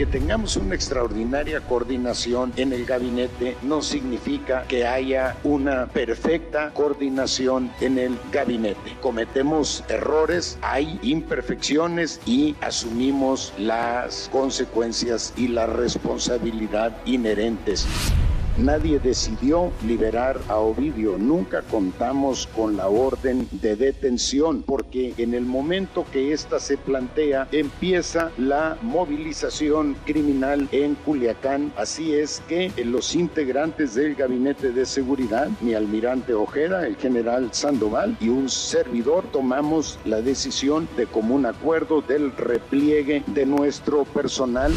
[0.00, 7.70] Que tengamos una extraordinaria coordinación en el gabinete no significa que haya una perfecta coordinación
[7.82, 8.96] en el gabinete.
[9.02, 17.86] Cometemos errores, hay imperfecciones y asumimos las consecuencias y la responsabilidad inherentes.
[18.62, 21.16] Nadie decidió liberar a Ovidio.
[21.16, 27.48] Nunca contamos con la orden de detención porque en el momento que ésta se plantea
[27.52, 31.72] empieza la movilización criminal en Culiacán.
[31.78, 38.14] Así es que los integrantes del gabinete de seguridad, mi almirante Ojeda, el general Sandoval
[38.20, 44.74] y un servidor tomamos la decisión de común acuerdo del repliegue de nuestro personal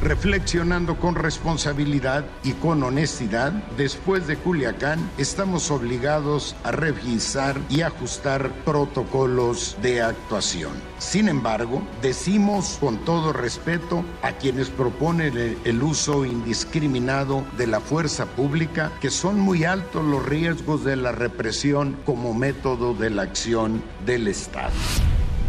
[0.00, 8.50] reflexionando con responsabilidad y con honestidad, después de Culiacán estamos obligados a revisar y ajustar
[8.64, 10.72] protocolos de actuación.
[10.98, 18.26] Sin embargo, decimos con todo respeto a quienes proponen el uso indiscriminado de la fuerza
[18.26, 23.82] pública que son muy altos los riesgos de la represión como método de la acción
[24.04, 24.70] del Estado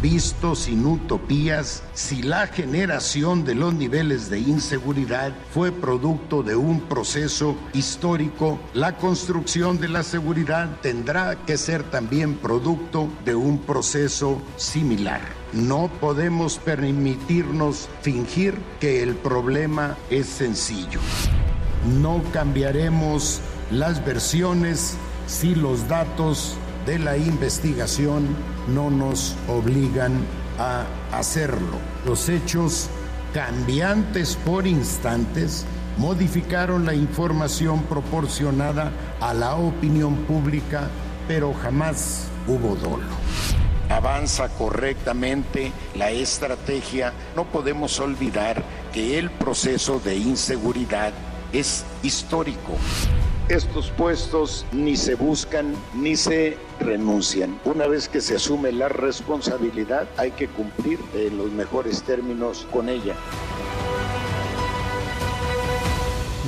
[0.01, 6.81] visto sin utopías si la generación de los niveles de inseguridad fue producto de un
[6.81, 14.41] proceso histórico, la construcción de la seguridad tendrá que ser también producto de un proceso
[14.57, 15.21] similar.
[15.53, 20.99] No podemos permitirnos fingir que el problema es sencillo.
[21.99, 28.35] No cambiaremos las versiones si los datos de la investigación
[28.67, 30.13] no nos obligan
[30.57, 31.77] a hacerlo.
[32.05, 32.89] Los hechos
[33.33, 35.65] cambiantes por instantes
[35.97, 40.89] modificaron la información proporcionada a la opinión pública,
[41.27, 43.05] pero jamás hubo dolo.
[43.89, 47.13] Avanza correctamente la estrategia.
[47.35, 48.63] No podemos olvidar
[48.93, 51.11] que el proceso de inseguridad
[51.53, 52.77] es histórico
[53.51, 57.59] estos puestos ni se buscan ni se renuncian.
[57.65, 62.87] Una vez que se asume la responsabilidad, hay que cumplir en los mejores términos con
[62.87, 63.13] ella.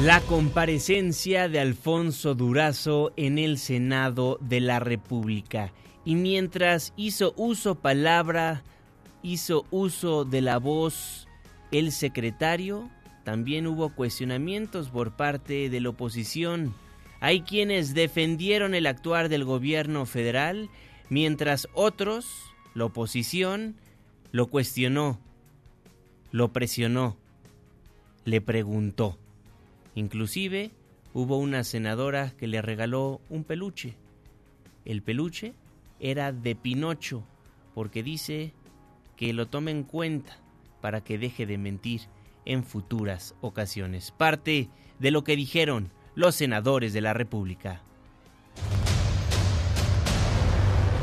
[0.02, 5.74] La comparecencia de Alfonso Durazo en el Senado de la República.
[6.06, 8.64] Y mientras hizo uso palabra,
[9.22, 11.28] hizo uso de la voz
[11.72, 12.90] el secretario,
[13.24, 16.74] también hubo cuestionamientos por parte de la oposición.
[17.20, 20.70] Hay quienes defendieron el actuar del gobierno federal,
[21.10, 22.26] mientras otros,
[22.74, 23.76] la oposición,
[24.32, 25.20] lo cuestionó,
[26.32, 27.16] lo presionó,
[28.26, 29.18] le preguntó.
[29.96, 30.72] Inclusive
[31.14, 33.96] hubo una senadora que le regaló un peluche.
[34.84, 35.54] El peluche
[36.00, 37.24] era de Pinocho,
[37.74, 38.54] porque dice
[39.16, 40.38] que lo tome en cuenta
[40.82, 42.02] para que deje de mentir
[42.46, 44.12] en futuras ocasiones.
[44.12, 47.82] Parte de lo que dijeron los senadores de la República.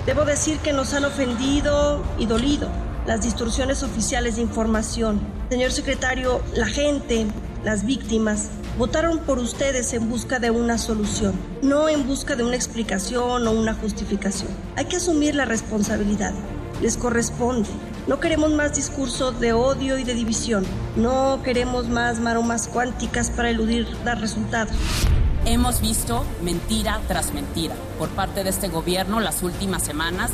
[0.06, 2.70] Debo decir que nos han ofendido y dolido
[3.06, 5.20] las distorsiones oficiales de información.
[5.50, 7.26] Señor secretario, la gente,
[7.64, 12.56] las víctimas, votaron por ustedes en busca de una solución, no en busca de una
[12.56, 14.50] explicación o una justificación.
[14.76, 16.32] Hay que asumir la responsabilidad.
[16.80, 17.68] Les corresponde.
[18.10, 20.66] No queremos más discurso de odio y de división.
[20.96, 24.74] No queremos más maromas cuánticas para eludir dar resultados.
[25.44, 30.32] Hemos visto mentira tras mentira por parte de este gobierno las últimas semanas.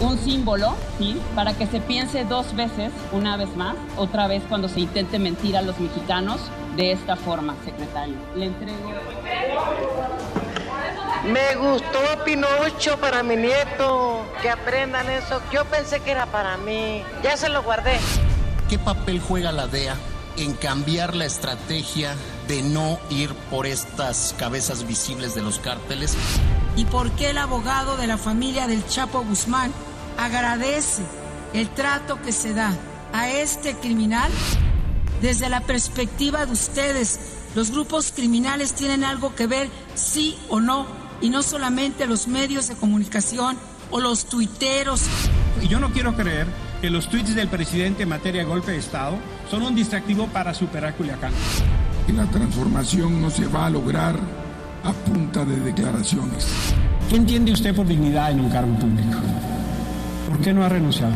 [0.00, 1.18] Un símbolo, ¿sí?
[1.34, 5.56] Para que se piense dos veces, una vez más, otra vez cuando se intente mentir
[5.56, 6.42] a los mexicanos
[6.76, 8.16] de esta forma, secretario.
[8.36, 8.92] Le entrego.
[11.26, 14.24] Me gustó Pinocho para mi nieto.
[14.42, 15.42] Que aprendan eso.
[15.52, 17.02] Yo pensé que era para mí.
[17.22, 17.98] Ya se lo guardé.
[18.68, 19.96] ¿Qué papel juega la DEA
[20.36, 22.14] en cambiar la estrategia
[22.46, 26.16] de no ir por estas cabezas visibles de los cárteles?
[26.76, 29.72] ¿Y por qué el abogado de la familia del Chapo Guzmán
[30.18, 31.02] agradece
[31.54, 32.72] el trato que se da
[33.12, 34.30] a este criminal?
[35.22, 37.18] Desde la perspectiva de ustedes,
[37.54, 40.86] ¿los grupos criminales tienen algo que ver, sí o no,
[41.20, 43.56] y no solamente los medios de comunicación
[43.90, 45.02] o los tuiteros.
[45.62, 46.46] Y yo no quiero creer
[46.80, 49.16] que los tweets del presidente en materia de golpe de Estado
[49.50, 51.32] son un distractivo para superar Culiacán.
[52.08, 54.16] Y la transformación no se va a lograr
[54.84, 56.46] a punta de declaraciones.
[57.08, 59.18] ¿Qué entiende usted por dignidad en un cargo público?
[60.28, 61.14] ¿Por qué no ha renunciado?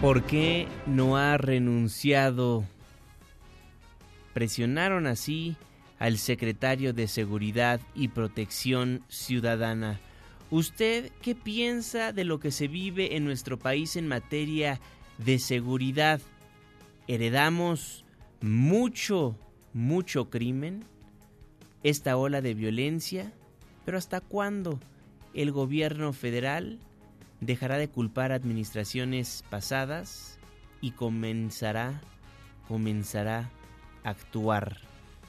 [0.00, 2.64] ¿Por qué no ha renunciado
[4.34, 5.56] Presionaron así
[5.98, 10.00] al secretario de Seguridad y Protección Ciudadana.
[10.50, 14.80] ¿Usted qué piensa de lo que se vive en nuestro país en materia
[15.18, 16.20] de seguridad?
[17.08, 18.04] ¿Heredamos
[18.40, 19.36] mucho,
[19.72, 20.84] mucho crimen?
[21.82, 23.32] ¿Esta ola de violencia?
[23.84, 24.78] ¿Pero hasta cuándo
[25.34, 26.78] el gobierno federal
[27.40, 30.38] dejará de culpar administraciones pasadas
[30.80, 32.00] y comenzará,
[32.68, 33.50] comenzará
[34.04, 34.78] actuar?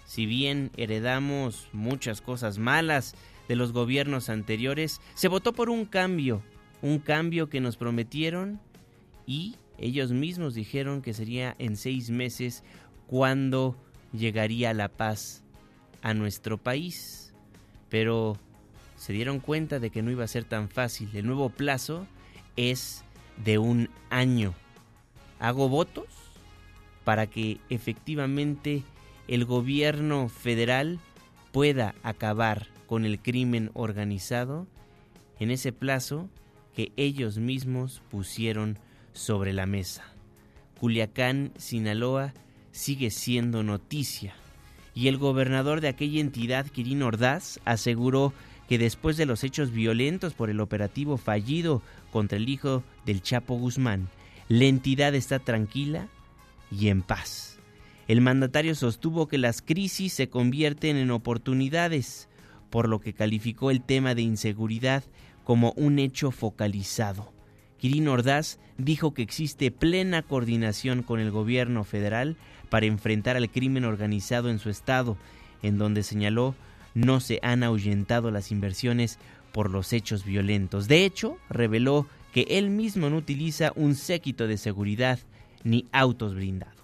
[0.06, 3.16] Si bien heredamos muchas cosas malas,
[3.48, 6.42] de los gobiernos anteriores, se votó por un cambio,
[6.82, 8.60] un cambio que nos prometieron
[9.26, 12.64] y ellos mismos dijeron que sería en seis meses
[13.08, 13.76] cuando
[14.12, 15.44] llegaría la paz
[16.02, 17.34] a nuestro país.
[17.90, 18.38] Pero
[18.96, 21.10] se dieron cuenta de que no iba a ser tan fácil.
[21.14, 22.08] El nuevo plazo
[22.56, 23.04] es
[23.44, 24.54] de un año.
[25.40, 26.06] Hago votos
[27.04, 28.84] para que efectivamente
[29.28, 31.00] el gobierno federal
[31.52, 34.68] pueda acabar con el crimen organizado
[35.40, 36.30] en ese plazo
[36.76, 38.80] que ellos mismos pusieron
[39.14, 40.04] sobre la mesa.
[40.80, 42.34] Culiacán, Sinaloa,
[42.72, 44.36] sigue siendo noticia
[44.96, 48.34] y el gobernador de aquella entidad, Kirin Ordaz, aseguró
[48.68, 51.82] que después de los hechos violentos por el operativo fallido
[52.12, 54.10] contra el hijo del Chapo Guzmán,
[54.50, 56.08] la entidad está tranquila
[56.78, 57.60] y en paz.
[58.08, 62.28] El mandatario sostuvo que las crisis se convierten en oportunidades,
[62.70, 65.04] por lo que calificó el tema de inseguridad
[65.44, 67.32] como un hecho focalizado.
[67.78, 72.38] Kirin Ordaz dijo que existe plena coordinación con el gobierno federal
[72.70, 75.18] para enfrentar al crimen organizado en su estado,
[75.62, 76.56] en donde señaló
[76.94, 79.20] no se han ahuyentado las inversiones
[79.52, 80.88] por los hechos violentos.
[80.88, 85.20] De hecho, reveló que él mismo no utiliza un séquito de seguridad
[85.64, 86.83] ni autos blindados.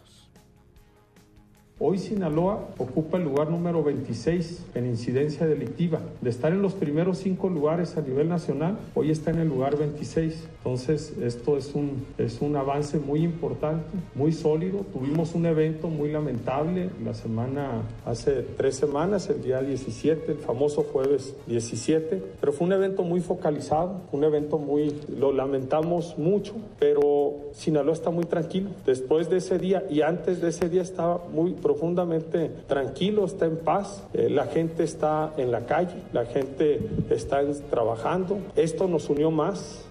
[1.82, 6.02] Hoy Sinaloa ocupa el lugar número 26 en incidencia delictiva.
[6.20, 9.78] De estar en los primeros cinco lugares a nivel nacional, hoy está en el lugar
[9.78, 10.50] 26.
[10.58, 14.80] Entonces, esto es un, es un avance muy importante, muy sólido.
[14.92, 20.84] Tuvimos un evento muy lamentable la semana, hace tres semanas, el día 17, el famoso
[20.84, 27.38] jueves 17, pero fue un evento muy focalizado, un evento muy, lo lamentamos mucho, pero
[27.54, 28.72] Sinaloa está muy tranquilo.
[28.86, 33.58] Después de ese día y antes de ese día estaba muy profundamente tranquilo, está en
[33.58, 36.80] paz, eh, la gente está en la calle, la gente
[37.12, 38.42] está trabajando.
[38.56, 39.88] Esto nos unió más.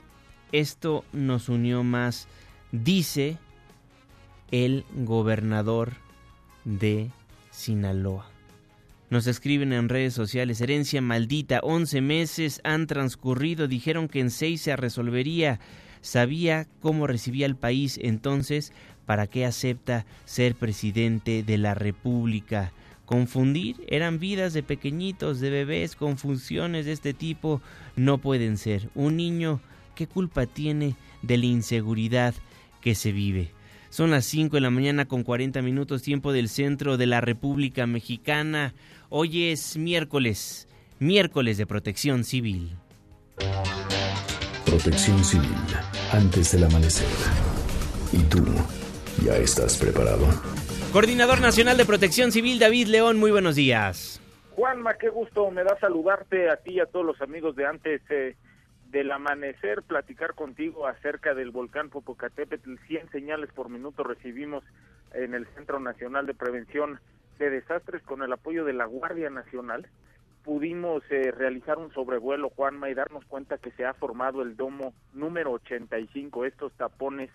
[0.50, 2.26] Esto nos unió más,
[2.72, 3.38] dice
[4.50, 5.92] el gobernador
[6.64, 7.12] de
[7.52, 8.26] Sinaloa.
[9.08, 14.62] Nos escriben en redes sociales, herencia maldita, 11 meses han transcurrido, dijeron que en seis
[14.62, 15.60] se resolvería,
[16.00, 18.72] sabía cómo recibía el país, entonces
[19.08, 22.74] ¿Para qué acepta ser presidente de la República?
[23.06, 27.62] Confundir eran vidas de pequeñitos, de bebés, con funciones de este tipo
[27.96, 28.90] no pueden ser.
[28.94, 29.62] Un niño,
[29.94, 32.34] ¿qué culpa tiene de la inseguridad
[32.82, 33.50] que se vive?
[33.88, 37.86] Son las 5 de la mañana con 40 minutos tiempo del centro de la República
[37.86, 38.74] Mexicana.
[39.08, 42.76] Hoy es miércoles, miércoles de protección civil.
[44.66, 45.56] Protección civil,
[46.12, 47.08] antes del amanecer.
[48.12, 48.44] ¿Y tú?
[49.24, 50.26] ¿Ya estás preparado?
[50.92, 54.22] Coordinador Nacional de Protección Civil, David León, muy buenos días.
[54.54, 58.00] Juanma, qué gusto me da saludarte a ti y a todos los amigos de antes
[58.10, 58.36] eh,
[58.90, 62.76] del amanecer, platicar contigo acerca del volcán Popocatépetl.
[62.86, 64.62] 100 señales por minuto recibimos
[65.12, 67.00] en el Centro Nacional de Prevención
[67.38, 69.88] de Desastres con el apoyo de la Guardia Nacional.
[70.44, 74.94] Pudimos eh, realizar un sobrevuelo, Juanma, y darnos cuenta que se ha formado el domo
[75.12, 77.30] número 85, estos tapones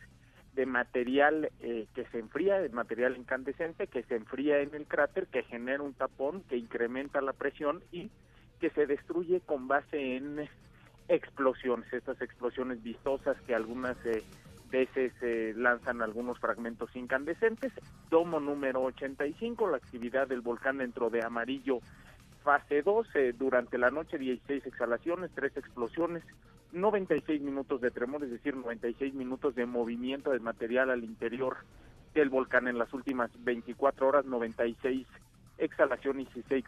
[0.56, 5.28] de material eh, que se enfría, de material incandescente que se enfría en el cráter,
[5.28, 8.10] que genera un tapón, que incrementa la presión y
[8.60, 10.48] que se destruye con base en
[11.08, 14.24] explosiones, estas explosiones vistosas que algunas eh,
[14.72, 17.72] veces eh, lanzan algunos fragmentos incandescentes.
[18.10, 21.80] Domo número 85, la actividad del volcán dentro de amarillo
[22.44, 26.24] fase 2, durante la noche 16 exhalaciones, 3 explosiones,
[26.74, 31.58] 96 minutos de tremor, es decir, 96 minutos de movimiento del material al interior
[32.14, 35.08] del volcán en las últimas 24 horas, 96
[35.58, 36.66] exhalaciones y 6,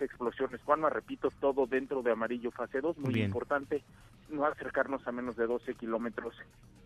[0.00, 0.60] explosiones.
[0.62, 3.82] Juanma, repito, todo dentro de amarillo fase 2, muy importante
[4.30, 6.34] no acercarnos a menos de 12 kilómetros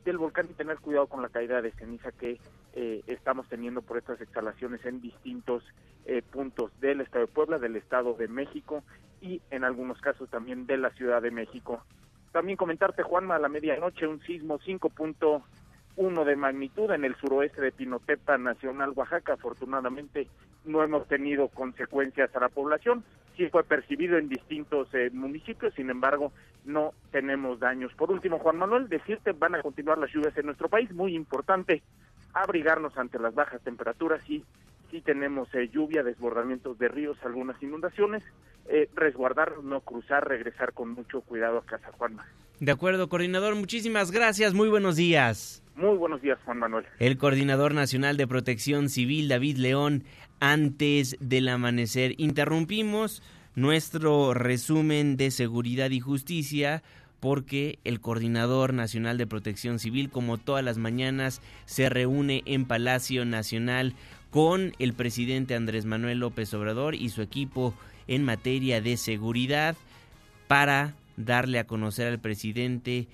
[0.05, 2.41] del volcán y tener cuidado con la caída de ceniza que
[2.75, 5.65] eh, estamos teniendo por estas exhalaciones en distintos
[6.05, 8.83] eh, puntos del estado de Puebla, del estado de México
[9.21, 11.83] y en algunos casos también de la Ciudad de México.
[12.37, 17.73] También comentarte, Juanma, a la medianoche un sismo 5.1 de magnitud en el suroeste de
[17.73, 19.33] Pinotepa Nacional, Oaxaca.
[19.33, 20.29] Afortunadamente
[20.67, 23.05] no hemos tenido consecuencias a la población.
[23.39, 26.31] sí fue percibido en distintos eh, municipios, sin embargo,
[26.67, 27.95] no tenemos daños.
[27.95, 31.83] Por último, Juan Manuel, decirte, van a continuar las lluvias en nuestro país, muy importante
[32.35, 34.45] abrigarnos ante las bajas temperaturas y
[34.97, 38.23] sí tenemos eh, lluvia, desbordamientos de ríos, algunas inundaciones,
[38.69, 42.27] eh, resguardar, no cruzar, regresar con mucho cuidado a casa, Juanma.
[42.61, 45.63] De acuerdo, coordinador, muchísimas gracias, muy buenos días.
[45.75, 46.87] Muy buenos días, Juan Manuel.
[46.99, 50.05] El coordinador nacional de protección civil, David León,
[50.41, 52.15] antes del amanecer.
[52.17, 53.23] Interrumpimos
[53.55, 56.83] nuestro resumen de seguridad y justicia
[57.21, 63.25] porque el Coordinador Nacional de Protección Civil, como todas las mañanas, se reúne en Palacio
[63.25, 63.95] Nacional
[64.37, 67.73] con el presidente Andrés Manuel López Obrador y su equipo
[68.07, 69.77] en materia de seguridad
[70.47, 73.09] para darle a conocer al presidente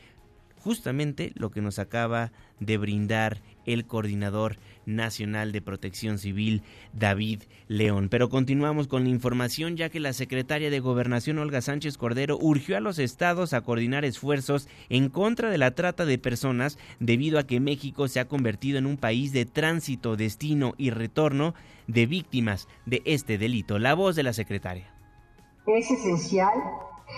[0.58, 4.56] justamente lo que nos acaba de brindar el coordinador
[4.86, 8.08] nacional de protección civil David León.
[8.08, 12.76] Pero continuamos con la información ya que la secretaria de gobernación Olga Sánchez Cordero urgió
[12.76, 17.46] a los estados a coordinar esfuerzos en contra de la trata de personas debido a
[17.46, 21.54] que México se ha convertido en un país de tránsito, destino y retorno
[21.86, 23.78] de víctimas de este delito.
[23.78, 24.92] La voz de la secretaria.
[25.66, 26.52] Es esencial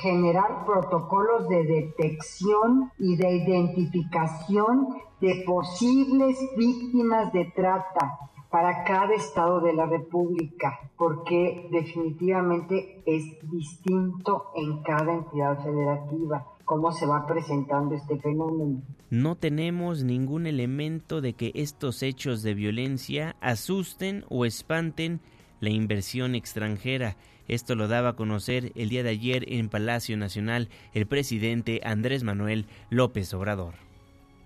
[0.01, 4.89] generar protocolos de detección y de identificación
[5.21, 8.19] de posibles víctimas de trata
[8.51, 16.93] para cada estado de la República, porque definitivamente es distinto en cada entidad federativa cómo
[16.93, 18.83] se va presentando este fenómeno.
[19.11, 25.21] No tenemos ningún elemento de que estos hechos de violencia asusten o espanten
[25.61, 27.17] la inversión extranjera
[27.49, 32.23] esto lo daba a conocer el día de ayer en Palacio Nacional el presidente Andrés
[32.23, 33.75] Manuel López Obrador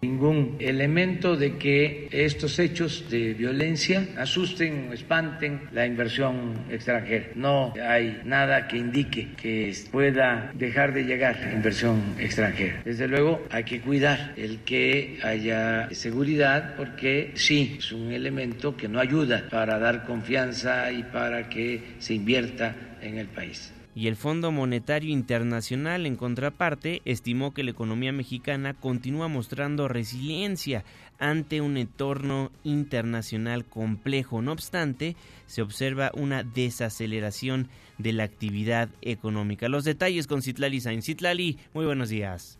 [0.03, 7.27] ningún elemento de que estos hechos de violencia asusten o espanten la inversión extranjera.
[7.35, 12.81] No hay nada que indique que pueda dejar de llegar inversión extranjera.
[12.85, 18.89] Desde luego hay que cuidar el que haya seguridad porque sí, es un elemento que
[18.89, 24.15] no ayuda para dar confianza y para que se invierta en el país y el
[24.15, 30.85] Fondo Monetario Internacional, en contraparte, estimó que la economía mexicana continúa mostrando resiliencia
[31.19, 34.41] ante un entorno internacional complejo.
[34.41, 39.69] No obstante, se observa una desaceleración de la actividad económica.
[39.69, 41.07] Los detalles con Citlali Sainz.
[41.07, 42.58] Citlali, muy buenos días.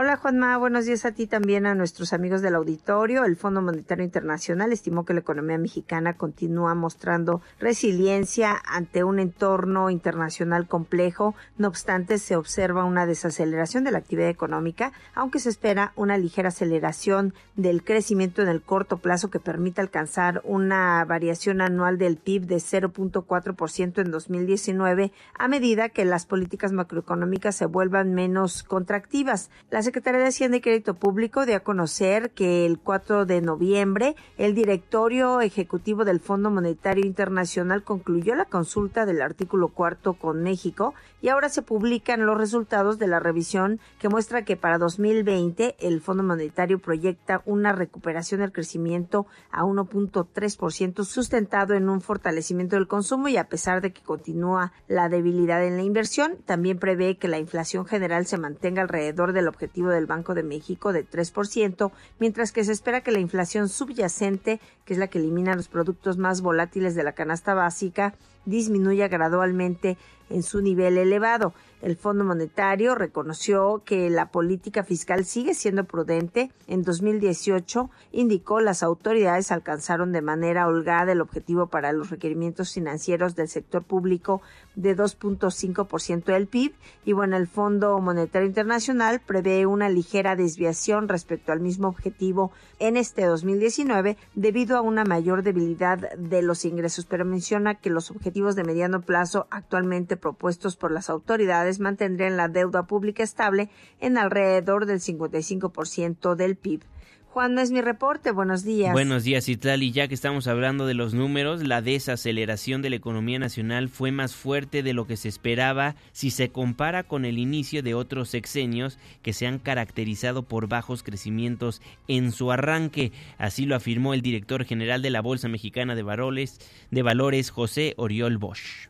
[0.00, 3.24] Hola Juanma, buenos días a ti también a nuestros amigos del auditorio.
[3.24, 9.90] El Fondo Monetario Internacional estimó que la economía mexicana continúa mostrando resiliencia ante un entorno
[9.90, 11.34] internacional complejo.
[11.56, 16.50] No obstante, se observa una desaceleración de la actividad económica, aunque se espera una ligera
[16.50, 22.46] aceleración del crecimiento en el corto plazo que permita alcanzar una variación anual del PIB
[22.46, 29.50] de 0.4% en 2019 a medida que las políticas macroeconómicas se vuelvan menos contractivas.
[29.72, 34.16] Las Secretaría de Hacienda y Crédito Público dio a conocer que el 4 de noviembre
[34.36, 40.92] el directorio ejecutivo del Fondo Monetario Internacional concluyó la consulta del artículo cuarto con México
[41.22, 46.02] y ahora se publican los resultados de la revisión que muestra que para 2020 el
[46.02, 53.28] Fondo Monetario proyecta una recuperación del crecimiento a 1.3% sustentado en un fortalecimiento del consumo
[53.28, 57.38] y a pesar de que continúa la debilidad en la inversión, también prevé que la
[57.38, 62.64] inflación general se mantenga alrededor del objetivo del Banco de México de 3%, mientras que
[62.64, 66.94] se espera que la inflación subyacente, que es la que elimina los productos más volátiles
[66.94, 68.14] de la canasta básica,
[68.44, 69.96] disminuya gradualmente
[70.30, 71.54] en su nivel elevado.
[71.80, 76.50] El Fondo Monetario reconoció que la política fiscal sigue siendo prudente.
[76.66, 83.36] En 2018, indicó, las autoridades alcanzaron de manera holgada el objetivo para los requerimientos financieros
[83.36, 84.42] del sector público
[84.74, 86.72] de 2.5% del PIB.
[87.04, 92.50] Y bueno, el Fondo Monetario Internacional prevé una ligera desviación respecto al mismo objetivo
[92.80, 98.10] en este 2019 debido a una mayor debilidad de los ingresos, pero menciona que los
[98.10, 103.68] objetivos de mediano plazo actualmente propuestos por las autoridades mantendrían la deuda pública estable
[104.00, 106.82] en alrededor del 55% del PIB.
[107.30, 108.32] Juan, no es mi reporte.
[108.32, 108.92] Buenos días.
[108.92, 109.92] Buenos días, Itlali.
[109.92, 114.34] Ya que estamos hablando de los números, la desaceleración de la economía nacional fue más
[114.34, 118.98] fuerte de lo que se esperaba si se compara con el inicio de otros sexenios
[119.22, 123.12] que se han caracterizado por bajos crecimientos en su arranque.
[123.36, 126.58] Así lo afirmó el director general de la Bolsa Mexicana de Valores,
[126.90, 128.88] de Valores José Oriol Bosch.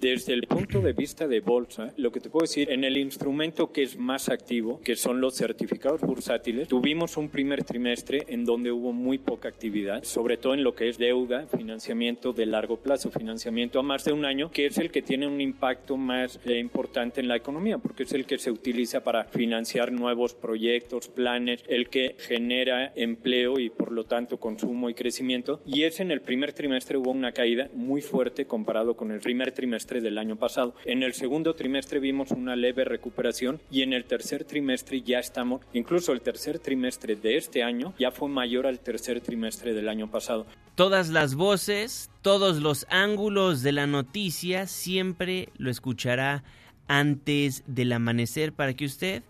[0.00, 3.72] Desde el punto de vista de bolsa, lo que te puedo decir, en el instrumento
[3.72, 8.70] que es más activo, que son los certificados bursátiles, tuvimos un primer trimestre en donde
[8.70, 13.10] hubo muy poca actividad, sobre todo en lo que es deuda, financiamiento de largo plazo,
[13.10, 16.58] financiamiento a más de un año, que es el que tiene un impacto más eh,
[16.58, 21.64] importante en la economía, porque es el que se utiliza para financiar nuevos proyectos, planes,
[21.68, 25.62] el que genera empleo y por lo tanto consumo y crecimiento.
[25.64, 29.52] Y es en el primer trimestre hubo una caída muy fuerte comparado con el primer
[29.52, 30.74] trimestre del año pasado.
[30.84, 35.62] En el segundo trimestre vimos una leve recuperación y en el tercer trimestre ya estamos,
[35.72, 40.10] incluso el tercer trimestre de este año ya fue mayor al tercer trimestre del año
[40.10, 40.46] pasado.
[40.74, 46.44] Todas las voces, todos los ángulos de la noticia siempre lo escuchará
[46.88, 49.22] antes del amanecer para que usted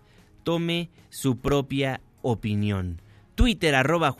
[0.43, 2.99] tome su propia opinión.
[3.37, 4.15] Twitter arroba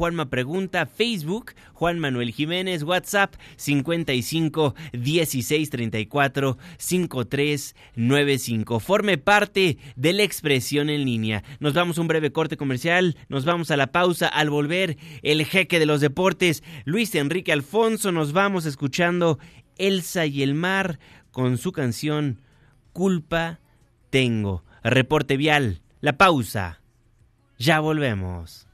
[0.95, 8.80] Facebook Juan Manuel Jiménez, WhatsApp 55 16 34 53 95.
[8.80, 11.43] Forme parte de la expresión en línea.
[11.59, 14.28] Nos vamos a un breve corte comercial, nos vamos a la pausa.
[14.28, 19.39] Al volver, el jeque de los deportes, Luis Enrique Alfonso, nos vamos escuchando
[19.80, 20.99] Elsa y el mar
[21.32, 22.39] con su canción
[22.93, 23.61] Culpa
[24.11, 24.63] Tengo.
[24.84, 26.82] Reporte vial, la pausa.
[27.57, 28.66] Ya volvemos.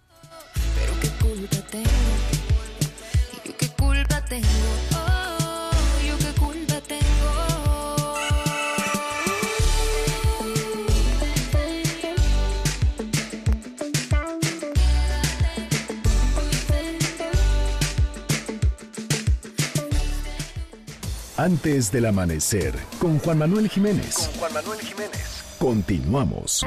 [21.38, 24.29] Antes del amanecer, con Juan Manuel Jiménez.
[24.29, 25.43] Con Juan Manuel Jiménez.
[25.57, 26.63] Continuamos.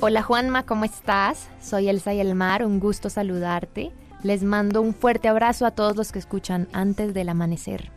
[0.00, 1.48] Hola Juanma, ¿cómo estás?
[1.60, 3.92] Soy Elsa y el Mar, un gusto saludarte.
[4.22, 7.90] Les mando un fuerte abrazo a todos los que escuchan antes del amanecer.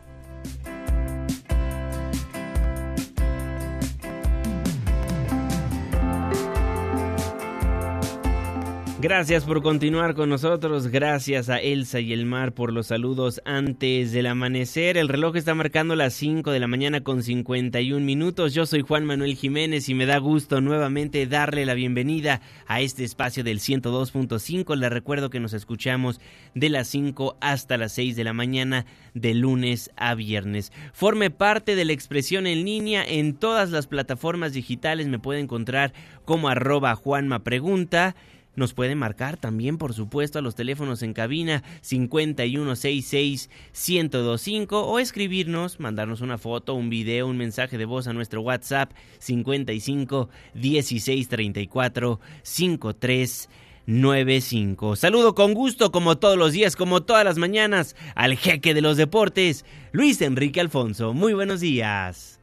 [9.02, 14.12] Gracias por continuar con nosotros, gracias a Elsa y el Mar por los saludos antes
[14.12, 14.96] del amanecer.
[14.96, 18.54] El reloj está marcando las 5 de la mañana con 51 minutos.
[18.54, 23.02] Yo soy Juan Manuel Jiménez y me da gusto nuevamente darle la bienvenida a este
[23.02, 24.76] espacio del 102.5.
[24.76, 26.20] Les recuerdo que nos escuchamos
[26.54, 30.72] de las 5 hasta las 6 de la mañana de lunes a viernes.
[30.92, 35.08] Forme parte de la expresión en línea en todas las plataformas digitales.
[35.08, 35.92] Me puede encontrar
[36.24, 38.14] como arroba Juanma Pregunta.
[38.54, 46.20] Nos puede marcar también, por supuesto, a los teléfonos en cabina 5166-1025 o escribirnos, mandarnos
[46.20, 53.48] una foto, un video, un mensaje de voz a nuestro WhatsApp 55 16 34 53
[53.86, 54.96] 95.
[54.96, 58.96] Saludo con gusto, como todos los días, como todas las mañanas, al jeque de los
[58.96, 61.14] deportes, Luis Enrique Alfonso.
[61.14, 62.38] Muy buenos días.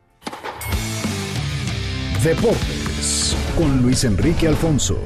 [2.23, 4.99] Deportes con Luis Enrique Alfonso.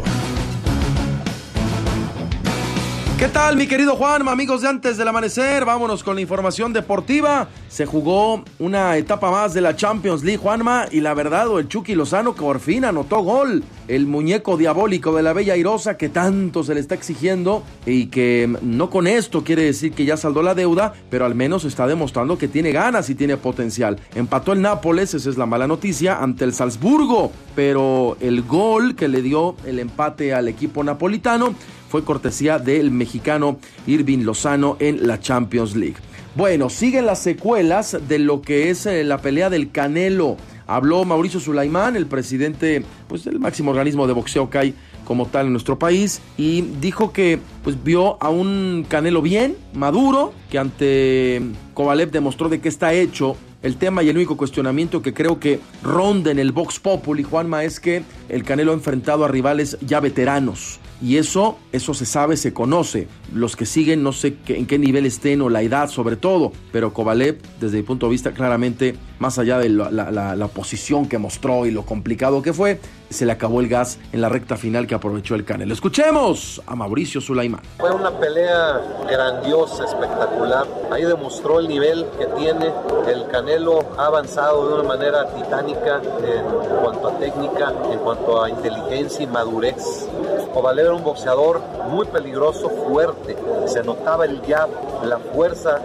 [3.24, 5.64] ¿Qué tal, mi querido Juan, amigos de antes del amanecer?
[5.64, 7.48] Vámonos con la información deportiva.
[7.70, 11.96] Se jugó una etapa más de la Champions League, Juanma, y la verdad, el Chucky
[11.96, 13.64] Lozano que por fin anotó gol.
[13.88, 18.58] El muñeco diabólico de la Bella Airosa que tanto se le está exigiendo y que
[18.62, 22.38] no con esto quiere decir que ya saldó la deuda, pero al menos está demostrando
[22.38, 24.02] que tiene ganas y tiene potencial.
[24.16, 29.08] Empató el Nápoles, esa es la mala noticia, ante el Salzburgo, pero el gol que
[29.08, 31.56] le dio el empate al equipo napolitano
[31.94, 35.98] fue cortesía del mexicano Irving Lozano en la Champions League.
[36.34, 40.38] Bueno, siguen las secuelas de lo que es eh, la pelea del Canelo.
[40.66, 44.74] Habló Mauricio Sulaimán, el presidente pues, del máximo organismo de boxeo que hay
[45.06, 50.34] como tal en nuestro país y dijo que pues vio a un Canelo bien, maduro,
[50.50, 51.44] que ante
[51.76, 55.60] Kovalev demostró de qué está hecho el tema y el único cuestionamiento que creo que
[55.84, 60.00] ronda en el Vox Populi, Juanma, es que el Canelo ha enfrentado a rivales ya
[60.00, 60.80] veteranos.
[61.02, 63.08] Y eso, eso se sabe, se conoce.
[63.34, 66.94] Los que siguen, no sé en qué nivel estén o la edad sobre todo, pero
[66.94, 71.66] Kovalev, desde mi punto de vista, claramente, más allá de la, la, posición que mostró
[71.66, 72.80] y lo complicado que fue,
[73.10, 75.74] se le acabó el gas en la recta final que aprovechó el Canelo.
[75.74, 77.62] Escuchemos a Mauricio Sulaimán.
[77.80, 80.68] Fue una pelea grandiosa, espectacular.
[80.92, 82.72] Ahí demostró el nivel que tiene.
[83.08, 88.50] El Canelo ha avanzado de una manera titánica en cuanto a técnica, en cuanto a
[88.50, 90.08] inteligencia y madurez
[90.54, 93.36] Kovalev era un boxeador muy peligroso, fuerte.
[93.66, 94.70] Se notaba el jab,
[95.04, 95.82] la fuerza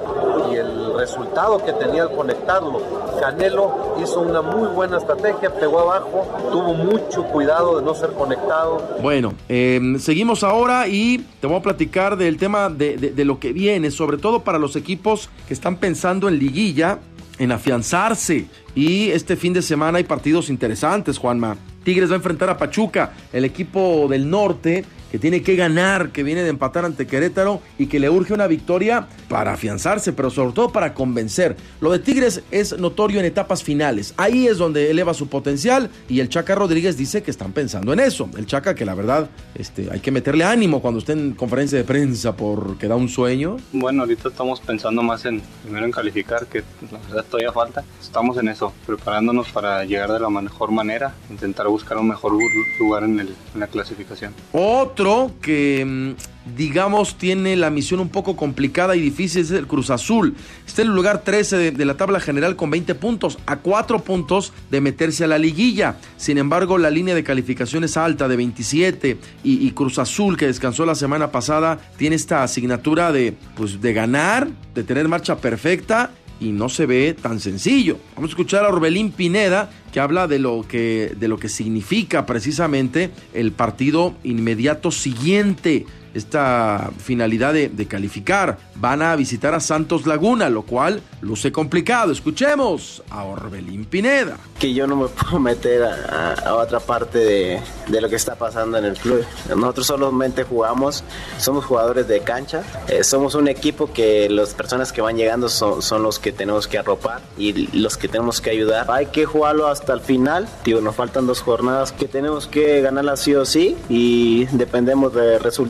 [0.50, 2.82] y el resultado que tenía al conectarlo.
[3.18, 8.82] Canelo hizo una muy buena estrategia, pegó abajo, tuvo mucho cuidado de no ser conectado.
[9.00, 13.52] Bueno, em, seguimos ahora y te voy a platicar del tema de, de lo que
[13.52, 16.98] viene, sobre todo para los equipos que están pensando en liguilla
[17.38, 18.46] en afianzarse.
[18.74, 21.56] Y este fin de semana hay partidos interesantes, Juanma.
[21.88, 26.22] Tigres va a enfrentar a Pachuca, el equipo del norte que tiene que ganar, que
[26.22, 30.52] viene de empatar ante Querétaro y que le urge una victoria para afianzarse, pero sobre
[30.52, 31.56] todo para convencer.
[31.80, 34.14] Lo de Tigres es notorio en etapas finales.
[34.16, 38.00] Ahí es donde eleva su potencial y el Chaca Rodríguez dice que están pensando en
[38.00, 38.28] eso.
[38.36, 41.84] El Chaca que la verdad este, hay que meterle ánimo cuando esté en conferencia de
[41.84, 43.56] prensa porque da un sueño.
[43.72, 47.84] Bueno, ahorita estamos pensando más en primero en calificar, que la verdad todavía falta.
[48.00, 52.32] Estamos en eso, preparándonos para llegar de la mejor manera, intentar buscar un mejor
[52.78, 54.34] lugar en, en la clasificación.
[54.52, 54.97] Otro
[55.40, 60.34] que mm, digamos tiene la misión un poco complicada y difícil es el Cruz Azul.
[60.66, 64.00] Está en el lugar 13 de, de, la tabla general con 20 puntos, a 4
[64.00, 65.96] puntos de meterse a la liguilla.
[66.16, 70.46] Sin embargo, la línea de calificación es alta de 27 y, y, Cruz Azul, que
[70.46, 76.10] descansó la semana pasada, tiene esta asignatura de, pues, de ganar, de tener marcha perfecta
[76.40, 77.98] y no se ve tan sencillo.
[78.14, 82.26] Vamos a escuchar a Orbelín Pineda que habla de lo que, de lo que significa
[82.26, 88.58] precisamente el partido inmediato siguiente esta finalidad de, calificar.
[88.76, 92.12] Van a visitar a Santos Laguna, lo cual luce complicado.
[92.12, 94.36] Escuchemos a Orbelín Pineda.
[94.58, 98.78] Que yo no me puedo meter a otra parte de, de, lo que está pasando
[98.78, 99.24] en el club.
[99.54, 101.04] Nosotros solamente jugamos,
[101.38, 105.82] somos jugadores de cancha, eh, somos un equipo que las personas que van llegando son,
[105.82, 108.86] son, los que tenemos que arropar y los que tenemos que ayudar.
[108.90, 110.48] Hay que jugarlo hasta el final.
[110.64, 115.38] Digo, nos faltan dos jornadas que tenemos que ganarlas sí o sí y dependemos de
[115.38, 115.68] resultados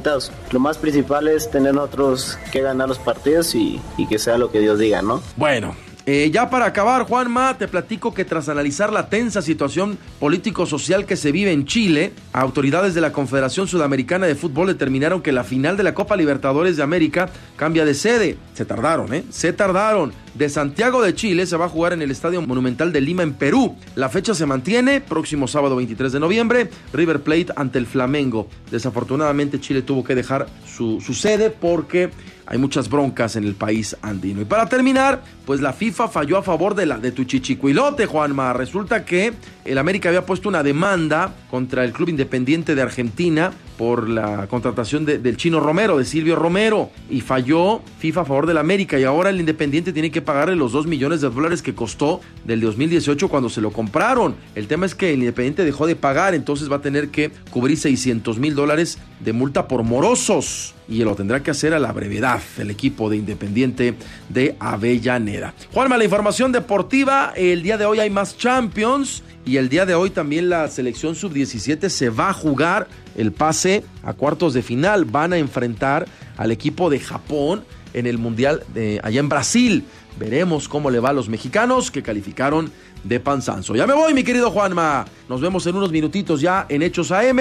[0.51, 4.51] lo más principal es tener nosotros que ganar los partidos y, y que sea lo
[4.51, 5.23] que Dios diga, ¿no?
[5.37, 5.88] Bueno.
[6.11, 11.17] Eh, ya para acabar, Juanma, te platico que tras analizar la tensa situación político-social que
[11.17, 15.77] se vive en Chile, autoridades de la Confederación Sudamericana de Fútbol determinaron que la final
[15.77, 18.39] de la Copa Libertadores de América cambia de sede.
[18.55, 19.25] Se tardaron, ¿eh?
[19.29, 20.15] Se tardaron.
[20.33, 23.35] De Santiago de Chile se va a jugar en el Estadio Monumental de Lima, en
[23.35, 23.77] Perú.
[23.95, 28.49] La fecha se mantiene, próximo sábado 23 de noviembre, River Plate ante el Flamengo.
[28.71, 32.09] Desafortunadamente Chile tuvo que dejar su, su sede porque
[32.51, 34.41] hay muchas broncas en el país andino.
[34.41, 38.55] Y para terminar, pues la FIFA falló a favor de la de tu chichicuilote, Juanma.
[38.55, 39.35] Resulta que
[39.67, 45.05] el América había puesto una demanda contra el Club Independiente de Argentina por la contratación
[45.05, 49.05] de, del chino Romero, de Silvio Romero, y falló FIFA a favor del América y
[49.05, 53.29] ahora el Independiente tiene que pagarle los 2 millones de dólares que costó del 2018
[53.29, 54.37] cuando se lo compraron.
[54.55, 57.77] El tema es que el Independiente dejó de pagar, entonces va a tener que cubrir
[57.77, 62.41] 600 mil dólares de multa por morosos y lo tendrá que hacer a la brevedad
[62.59, 63.95] el equipo de Independiente
[64.29, 65.55] de Avellaneda.
[65.73, 69.95] Juanma, la información deportiva, el día de hoy hay más Champions y el día de
[69.95, 75.05] hoy también la selección sub-17 se va a jugar el pase a cuartos de final.
[75.05, 77.65] Van a enfrentar al equipo de Japón
[77.99, 79.85] en el Mundial de allá en Brasil.
[80.19, 82.73] Veremos cómo le va a los mexicanos que calificaron
[83.05, 83.77] de Panzanzo.
[83.77, 85.05] Ya me voy, mi querido Juanma.
[85.29, 87.39] Nos vemos en unos minutitos ya en Hechos AM.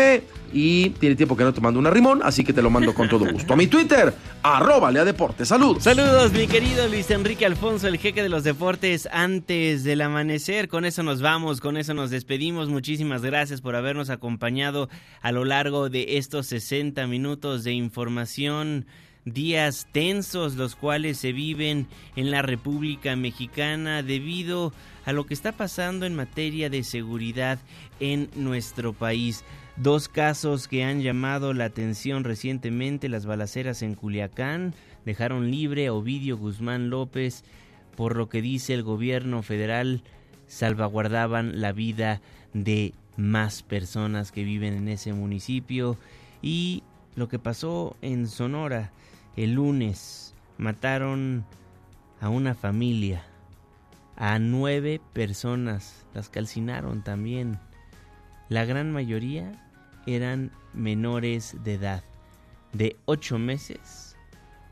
[0.54, 3.10] Y tiene tiempo que no te mando una rimón, así que te lo mando con
[3.10, 3.54] todo gusto.
[3.54, 5.50] A mi Twitter, arroba Lea Deportes.
[5.50, 5.84] Saludos.
[5.84, 10.70] Saludos, mi querido Luis Enrique Alfonso, el jeque de los deportes antes del amanecer.
[10.70, 12.70] Con eso nos vamos, con eso nos despedimos.
[12.70, 14.88] Muchísimas gracias por habernos acompañado
[15.22, 18.86] a lo largo de estos 60 minutos de información
[19.34, 24.74] días tensos los cuales se viven en la República Mexicana debido
[25.06, 27.60] a lo que está pasando en materia de seguridad
[28.00, 29.44] en nuestro país.
[29.76, 34.74] Dos casos que han llamado la atención recientemente, las balaceras en Culiacán,
[35.06, 37.44] dejaron libre a Ovidio Guzmán López,
[37.96, 40.04] por lo que dice el gobierno federal,
[40.48, 42.22] salvaguardaban la vida
[42.54, 45.98] de más personas que viven en ese municipio
[46.42, 46.84] y
[47.16, 48.92] lo que pasó en Sonora
[49.38, 51.46] el lunes mataron
[52.20, 53.24] a una familia,
[54.16, 57.60] a nueve personas, las calcinaron también.
[58.50, 59.52] La gran mayoría
[60.08, 62.04] eran menores de edad,
[62.74, 64.18] de 8 meses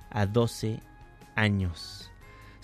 [0.10, 0.80] a 12
[1.36, 2.05] años.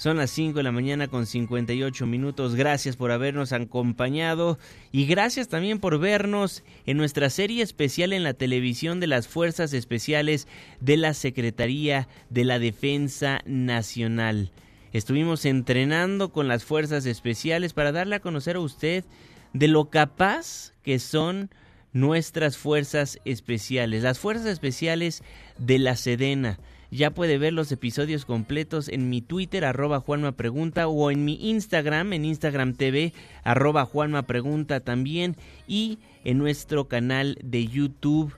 [0.02, 2.56] Son las 5 de la mañana con 58 minutos.
[2.56, 4.58] Gracias por habernos acompañado
[4.92, 9.74] y gracias también por vernos en nuestra serie especial en la televisión de las Fuerzas
[9.74, 10.48] Especiales
[10.80, 14.50] de la Secretaría de la Defensa Nacional.
[14.92, 19.06] Estuvimos entrenando con las Fuerzas Especiales para darle a conocer a usted
[19.54, 21.52] de lo capaz que son
[21.94, 25.22] nuestras fuerzas especiales, las fuerzas especiales
[25.60, 26.58] de la Sedena.
[26.92, 31.50] Ya puede ver los episodios completos en mi Twitter, arroba Juanma Pregunta, o en mi
[31.50, 33.14] Instagram, en Instagram TV,
[33.46, 35.38] arroba Juanma Pregunta también,
[35.68, 38.36] y en nuestro canal de YouTube,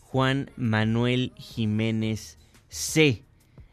[0.00, 2.38] Juan Manuel Jiménez
[2.68, 3.24] C.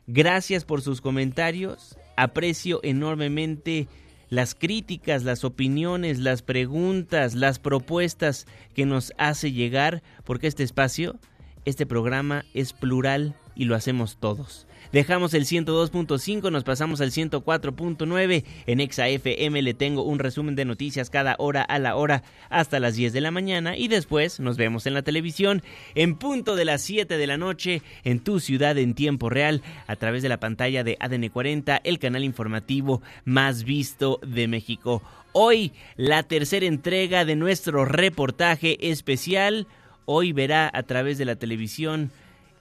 [0.08, 3.90] Gracias por sus comentarios, aprecio enormemente
[4.30, 11.20] las críticas, las opiniones, las preguntas, las propuestas que nos hace llegar, porque este espacio,
[11.66, 14.66] este programa es plural y lo hacemos todos.
[14.92, 18.44] Dejamos el 102.5, nos pasamos al 104.9.
[18.66, 22.96] En ExaFM le tengo un resumen de noticias cada hora a la hora hasta las
[22.96, 25.62] 10 de la mañana y después nos vemos en la televisión
[25.94, 29.96] en punto de las 7 de la noche en tu ciudad en tiempo real a
[29.96, 35.04] través de la pantalla de ADN 40, el canal informativo más visto de México.
[35.34, 39.68] Hoy la tercera entrega de nuestro reportaje especial.
[40.06, 42.10] Hoy verá a través de la televisión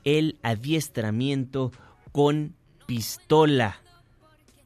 [0.05, 1.73] el adiestramiento
[2.13, 2.55] con
[2.87, 3.81] pistola.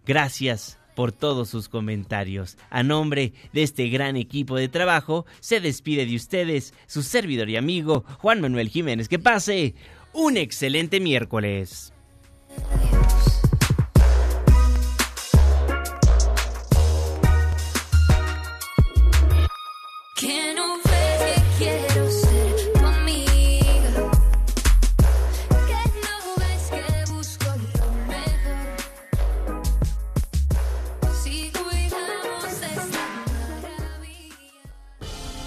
[0.06, 2.56] Gracias por todos sus comentarios.
[2.70, 7.56] A nombre de este gran equipo de trabajo, se despide de ustedes su servidor y
[7.56, 9.08] amigo Juan Manuel Jiménez.
[9.08, 9.74] Que pase
[10.12, 11.92] un excelente miércoles.